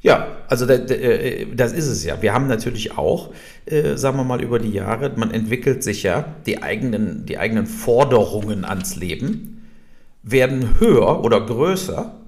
[0.00, 2.20] Ja, also äh, das ist es ja.
[2.20, 3.32] Wir haben natürlich auch,
[3.64, 7.66] äh, sagen wir mal, über die Jahre, man entwickelt sich ja, die eigenen, die eigenen
[7.66, 9.66] Forderungen ans Leben
[10.22, 12.20] werden höher oder größer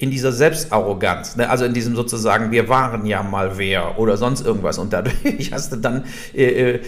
[0.00, 1.50] in dieser Selbstarroganz, ne?
[1.50, 4.78] also in diesem sozusagen, wir waren ja mal wer oder sonst irgendwas.
[4.78, 5.14] Und dadurch
[5.52, 6.80] hast du dann, äh, äh,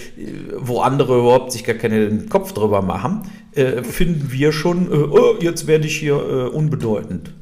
[0.56, 5.34] wo andere überhaupt sich gar keinen Kopf drüber machen, äh, finden wir schon, äh, oh,
[5.40, 7.32] jetzt werde ich hier äh, unbedeutend.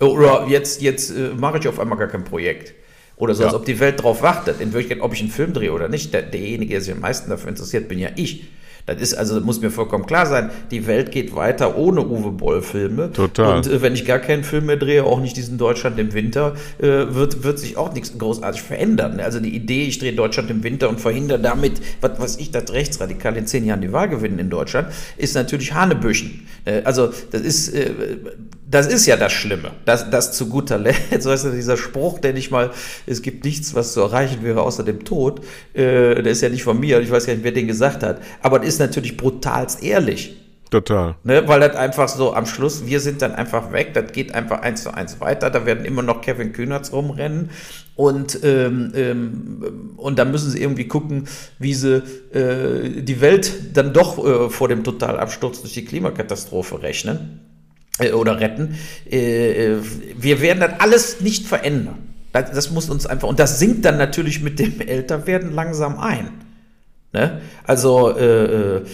[0.00, 2.72] Oder jetzt, jetzt äh, mache ich auf einmal gar kein Projekt.
[3.16, 3.48] Oder so, ja.
[3.48, 4.62] als ob die Welt drauf wartet.
[4.62, 7.28] In Wirklichkeit, ob ich einen Film drehe oder nicht, der, derjenige, der sich am meisten
[7.28, 8.44] dafür interessiert, bin ja ich.
[8.94, 13.12] Das ist also, muss mir vollkommen klar sein, die Welt geht weiter ohne Uwe Boll-Filme.
[13.12, 13.56] Total.
[13.56, 16.54] Und äh, wenn ich gar keinen Film mehr drehe, auch nicht diesen Deutschland im Winter,
[16.78, 19.20] äh, wird, wird sich auch nichts großartig verändern.
[19.20, 22.72] Also die Idee, ich drehe Deutschland im Winter und verhindere damit, was weiß ich, dass
[22.72, 26.46] Rechtsradikale in zehn Jahren die Wahl gewinnen in Deutschland, ist natürlich Hanebüchen.
[26.64, 27.90] Äh, also das ist, äh,
[28.70, 29.72] das ist ja das Schlimme.
[29.84, 32.70] Das, das zu guter Letzt, weißt du, dieser Spruch, der nicht mal,
[33.06, 35.40] es gibt nichts, was zu erreichen wäre außer dem Tod,
[35.74, 38.20] äh, der ist ja nicht von mir, ich weiß gar nicht, wer den gesagt hat.
[38.42, 40.36] Aber das ist natürlich brutalst ehrlich.
[40.70, 41.16] Total.
[41.24, 44.60] Ne, weil das einfach so am Schluss, wir sind dann einfach weg, das geht einfach
[44.60, 47.50] eins zu eins weiter, da werden immer noch Kevin Kühnerts rumrennen
[47.96, 51.26] und, ähm, ähm, und dann müssen sie irgendwie gucken,
[51.58, 57.49] wie sie äh, die Welt dann doch äh, vor dem Totalabsturz durch die Klimakatastrophe rechnen
[58.00, 58.76] äh, oder retten.
[59.10, 59.76] Äh, äh,
[60.16, 61.98] wir werden das alles nicht verändern.
[62.32, 66.30] Das, das, muss uns einfach, und das sinkt dann natürlich mit dem Älterwerden langsam ein.
[67.12, 67.40] Ne?
[67.64, 68.84] Also, äh, äh,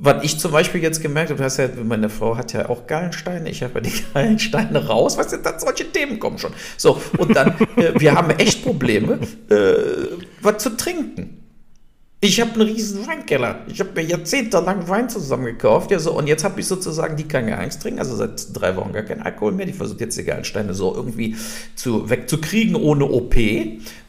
[0.00, 3.48] was ich zum Beispiel jetzt gemerkt habe, hast ja, meine Frau hat ja auch Gallensteine,
[3.48, 6.52] ich habe ja die Gallensteine raus, was sind das, solche Themen kommen schon.
[6.76, 9.56] So, und dann, äh, wir haben echt Probleme, äh,
[10.42, 11.43] was zu trinken.
[12.24, 13.66] Ich habe einen riesen Weinkeller.
[13.68, 15.90] Ich habe mir jahrzehntelang Wein zusammengekauft.
[15.90, 17.98] Ja, so, und jetzt habe ich sozusagen die gar nichts trinken.
[17.98, 19.66] Also seit drei Wochen gar keinen Alkohol mehr.
[19.66, 21.36] Die versucht jetzt die Gallensteine so irgendwie
[21.74, 23.34] zu, wegzukriegen ohne OP.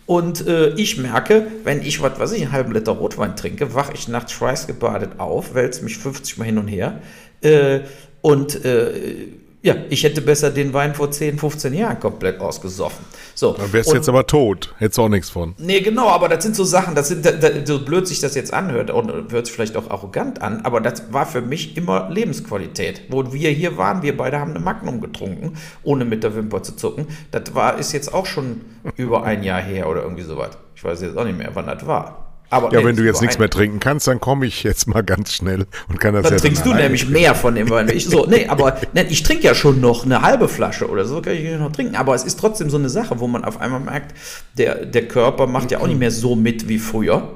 [0.06, 3.92] Und äh, ich merke, wenn ich, was weiß ich, einen halben Liter Rotwein trinke, wache
[3.94, 7.02] ich nachts schweißgebadet auf, wälze mich 50 Mal hin und her.
[7.42, 7.82] Äh,
[8.22, 9.28] und äh,
[9.66, 13.04] ja, ich hätte besser den Wein vor 10, 15 Jahren komplett ausgesoffen.
[13.34, 13.54] So.
[13.54, 14.76] Dann wärst du jetzt aber tot.
[14.78, 15.56] Hättest du auch nichts von.
[15.58, 17.28] Nee, genau, aber das sind so Sachen, das sind,
[17.66, 21.12] so blöd sich das jetzt anhört und hört sich vielleicht auch arrogant an, aber das
[21.12, 23.02] war für mich immer Lebensqualität.
[23.10, 26.76] Wo wir hier waren, wir beide haben eine Magnum getrunken, ohne mit der Wimper zu
[26.76, 27.08] zucken.
[27.32, 28.62] Das war, ist jetzt auch schon
[28.98, 30.60] über ein Jahr her oder irgendwie sowas.
[30.76, 32.25] Ich weiß jetzt auch nicht mehr, wann das war.
[32.50, 35.04] Aber ja, nee, wenn du jetzt nichts mehr trinken kannst, dann komme ich jetzt mal
[35.04, 37.90] ganz schnell und kann das dann ja trinkst dann du nämlich mehr von dem Wein.
[37.90, 41.22] Ich so, nee, aber nee, ich trinke ja schon noch eine halbe Flasche oder so,
[41.22, 41.96] kann ich noch trinken.
[41.96, 44.16] Aber es ist trotzdem so eine Sache, wo man auf einmal merkt,
[44.58, 47.34] der, der Körper macht ja auch nicht mehr so mit wie früher.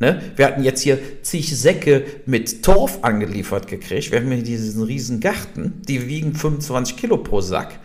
[0.00, 0.20] Ne?
[0.36, 4.12] Wir hatten jetzt hier zig Säcke mit Torf angeliefert gekriegt.
[4.12, 7.78] Wir haben hier diesen riesen Garten, die wiegen 25 Kilo pro Sack.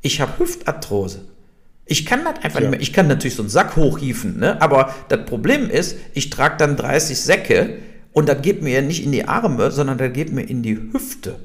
[0.00, 1.26] Ich habe Hüftarthrose.
[1.90, 2.68] Ich kann das einfach ja.
[2.68, 2.80] nicht mehr.
[2.80, 4.60] Ich kann natürlich so einen Sack hochhieven, ne?
[4.60, 7.78] aber das Problem ist, ich trage dann 30 Säcke
[8.12, 10.76] und das geht mir ja nicht in die Arme, sondern das geht mir in die
[10.76, 11.36] Hüfte.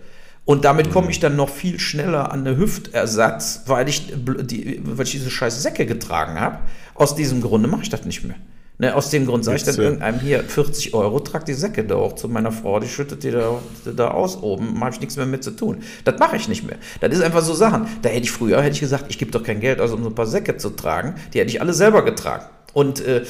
[0.45, 1.11] Und damit komme mhm.
[1.11, 5.63] ich dann noch viel schneller an eine Hüftersatz, weil ich, die, weil ich diese scheiß
[5.63, 6.59] Säcke getragen habe.
[6.95, 8.35] Aus diesem Grunde mache ich das nicht mehr.
[8.83, 11.95] Ne, aus dem Grund sage ich dann irgendeinem hier 40 Euro, trag die Säcke da
[11.95, 13.61] auch zu meiner Frau, die schüttet die da,
[13.95, 15.83] da aus oben, habe ich nichts mehr mit zu tun.
[16.03, 16.75] Das mache ich nicht mehr.
[16.99, 17.87] Das ist einfach so Sachen.
[18.01, 20.09] Da hätte ich früher, hätte ich gesagt, ich gebe doch kein Geld aus, um so
[20.09, 21.15] ein paar Säcke zu tragen.
[21.33, 22.43] Die hätte ich alle selber getragen.
[22.73, 23.23] Und äh,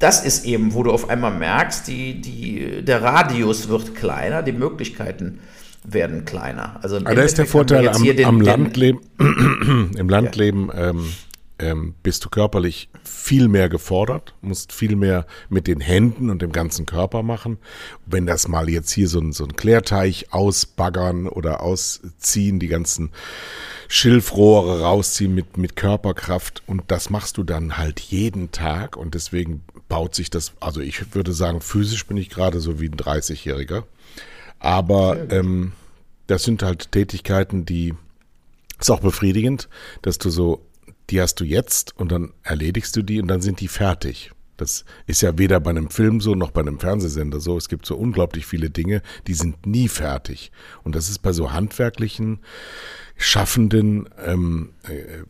[0.00, 4.52] das ist eben, wo du auf einmal merkst, die, die, der Radius wird kleiner, die
[4.52, 5.38] Möglichkeiten
[5.82, 6.78] werden kleiner.
[6.82, 9.00] Also da ist der Vorteil am, den, am Landleben,
[9.96, 10.90] im Landleben ja.
[10.90, 11.06] ähm,
[11.58, 16.52] ähm, bist du körperlich viel mehr gefordert, musst viel mehr mit den Händen und dem
[16.52, 17.58] ganzen Körper machen.
[18.04, 23.10] Wenn das mal jetzt hier so ein, so ein Klärteich ausbaggern oder ausziehen, die ganzen
[23.88, 29.62] Schilfrohre rausziehen mit, mit Körperkraft und das machst du dann halt jeden Tag und deswegen
[29.88, 33.84] baut sich das, also ich würde sagen, physisch bin ich gerade so wie ein 30-Jähriger,
[34.58, 35.72] aber ähm,
[36.26, 37.94] das sind halt Tätigkeiten, die
[38.78, 39.68] ist auch befriedigend,
[40.02, 40.65] dass du so
[41.10, 44.32] die hast du jetzt und dann erledigst du die und dann sind die fertig.
[44.56, 47.56] Das ist ja weder bei einem Film so noch bei einem Fernsehsender so.
[47.56, 50.50] Es gibt so unglaublich viele Dinge, die sind nie fertig.
[50.82, 52.40] Und das ist bei so handwerklichen,
[53.16, 55.24] schaffenden, ähm, äh,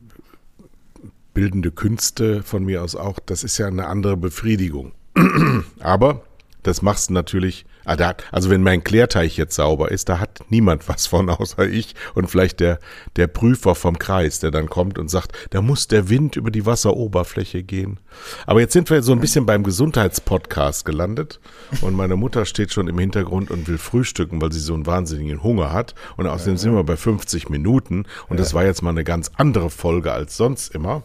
[1.34, 4.92] bildende Künste von mir aus auch, das ist ja eine andere Befriedigung.
[5.80, 6.22] Aber
[6.66, 7.96] das machst du natürlich, ah,
[8.32, 12.28] also wenn mein Klärteich jetzt sauber ist, da hat niemand was von außer ich und
[12.28, 12.78] vielleicht der,
[13.16, 16.66] der Prüfer vom Kreis, der dann kommt und sagt, da muss der Wind über die
[16.66, 17.98] Wasseroberfläche gehen.
[18.46, 21.40] Aber jetzt sind wir so ein bisschen beim Gesundheitspodcast gelandet
[21.80, 25.42] und meine Mutter steht schon im Hintergrund und will frühstücken, weil sie so einen wahnsinnigen
[25.42, 29.04] Hunger hat und außerdem sind wir bei 50 Minuten und das war jetzt mal eine
[29.04, 31.02] ganz andere Folge als sonst immer.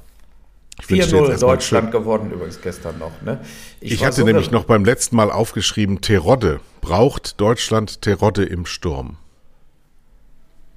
[0.79, 3.21] 4-0 Deutschland geworden übrigens gestern noch.
[3.21, 3.39] Ne?
[3.79, 6.59] Ich, ich hatte so nämlich noch beim letzten Mal aufgeschrieben, Terodde.
[6.81, 9.17] Braucht Deutschland Terodde im Sturm?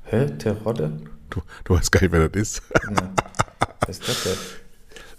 [0.05, 0.27] Hä?
[0.39, 0.93] Terodde?
[1.31, 2.63] Du, du weißt gar nicht, wer das ist.
[2.73, 3.13] Ja.
[3.81, 4.37] Was ist das denn?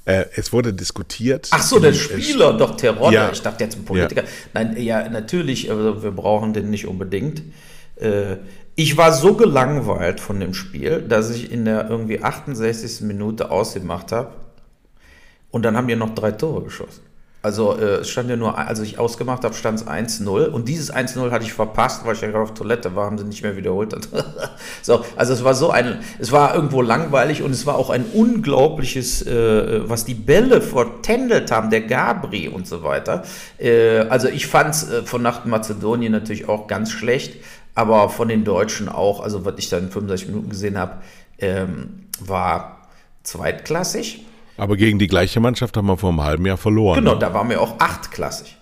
[0.06, 1.48] Äh, es wurde diskutiert.
[1.52, 3.16] Ach so, der Spieler, doch Terodde.
[3.16, 3.32] Ja.
[3.32, 4.22] Ich dachte jetzt ein Politiker.
[4.24, 4.30] Ja.
[4.54, 7.42] Nein, ja, natürlich, also wir brauchen den nicht unbedingt.
[7.96, 8.38] Äh,
[8.76, 13.02] ich war so gelangweilt von dem Spiel, dass ich in der irgendwie 68.
[13.02, 14.34] Minute ausgemacht habe
[15.56, 17.00] und dann haben die noch drei Tore geschossen.
[17.42, 20.48] Also äh, es stand ja nur, als ich ausgemacht habe, stand es 1-0.
[20.48, 23.24] Und dieses 1-0 hatte ich verpasst, weil ich ja gerade auf Toilette war, haben sie
[23.24, 23.96] nicht mehr wiederholt.
[24.82, 28.04] so, also es war so ein, es war irgendwo langweilig und es war auch ein
[28.04, 33.24] unglaubliches, äh, was die Bälle vertändelt haben, der Gabri und so weiter.
[33.58, 37.42] Äh, also ich fand es äh, von Nacht Mazedonien natürlich auch ganz schlecht,
[37.76, 40.98] aber von den Deutschen auch, also was ich da in 65 Minuten gesehen habe,
[41.40, 42.90] ähm, war
[43.24, 44.26] zweitklassig.
[44.58, 47.00] Aber gegen die gleiche Mannschaft haben wir vor einem halben Jahr verloren.
[47.00, 47.20] Genau, ne?
[47.20, 48.58] da waren wir auch achtklassig.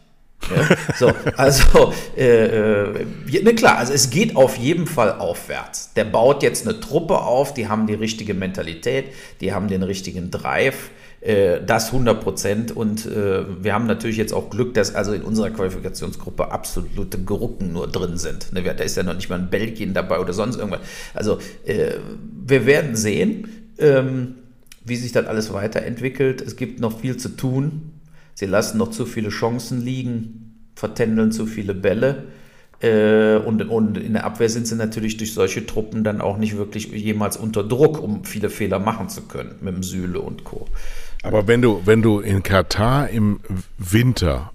[0.54, 3.06] Ja, so, also, äh, äh,
[3.44, 5.94] ne, klar, also es geht auf jeden Fall aufwärts.
[5.94, 10.32] Der baut jetzt eine Truppe auf, die haben die richtige Mentalität, die haben den richtigen
[10.32, 10.90] Drive,
[11.22, 12.76] äh, das 100 Prozent.
[12.76, 17.72] Und äh, wir haben natürlich jetzt auch Glück, dass also in unserer Qualifikationsgruppe absolute Gruppen
[17.72, 18.52] nur drin sind.
[18.52, 20.82] Ne, da ist ja noch nicht mal ein Belgien dabei oder sonst irgendwas.
[21.14, 21.94] Also, äh,
[22.46, 23.70] wir werden sehen.
[23.78, 24.36] Ähm,
[24.86, 26.42] wie sich das alles weiterentwickelt.
[26.42, 27.92] Es gibt noch viel zu tun.
[28.34, 32.26] Sie lassen noch zu viele Chancen liegen, vertändeln zu viele Bälle.
[32.82, 36.58] Äh, und, und in der Abwehr sind sie natürlich durch solche Truppen dann auch nicht
[36.58, 40.68] wirklich jemals unter Druck, um viele Fehler machen zu können, mit dem Sühle und Co.
[41.24, 43.40] Aber wenn du, wenn du in Katar im
[43.78, 44.52] Winter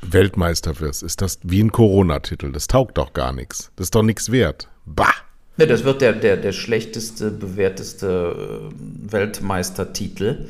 [0.00, 2.50] Weltmeister wirst, ist das wie ein Corona-Titel.
[2.52, 3.70] Das taugt doch gar nichts.
[3.76, 4.68] Das ist doch nichts wert.
[4.84, 5.14] Bah!
[5.58, 10.48] Ne, das wird der, der, der schlechteste, bewährteste äh, Weltmeistertitel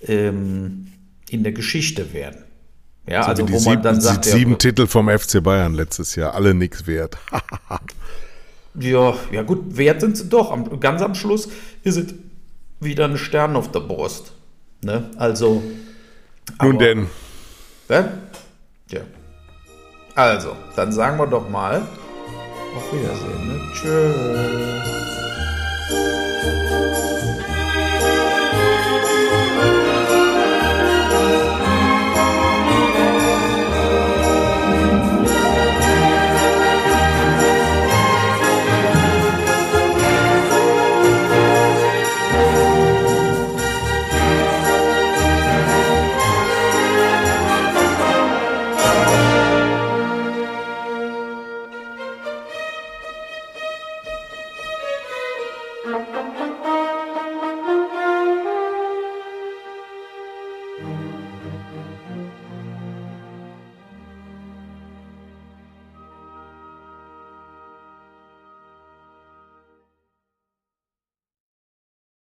[0.00, 0.92] ähm,
[1.28, 2.44] in der Geschichte werden.
[3.06, 4.24] Ja, also, also wo man sieben, dann sagt.
[4.24, 7.18] Sieben ja, Titel vom FC Bayern letztes Jahr, alle nichts wert.
[8.78, 10.52] ja, ja gut, wert sind sie doch.
[10.52, 11.48] Am, ganz am Schluss
[11.82, 12.14] ist es
[12.78, 14.32] wieder ein Stern auf der Brust.
[14.82, 15.10] Ne?
[15.16, 15.64] Also.
[16.62, 17.06] Nun aber, denn.
[17.88, 18.18] Ne?
[18.88, 19.00] Ja.
[20.14, 21.82] Also, dann sagen wir doch mal.
[22.74, 23.46] Auf Wiedersehen.
[23.46, 23.60] Ne?
[23.72, 25.03] Tschüss.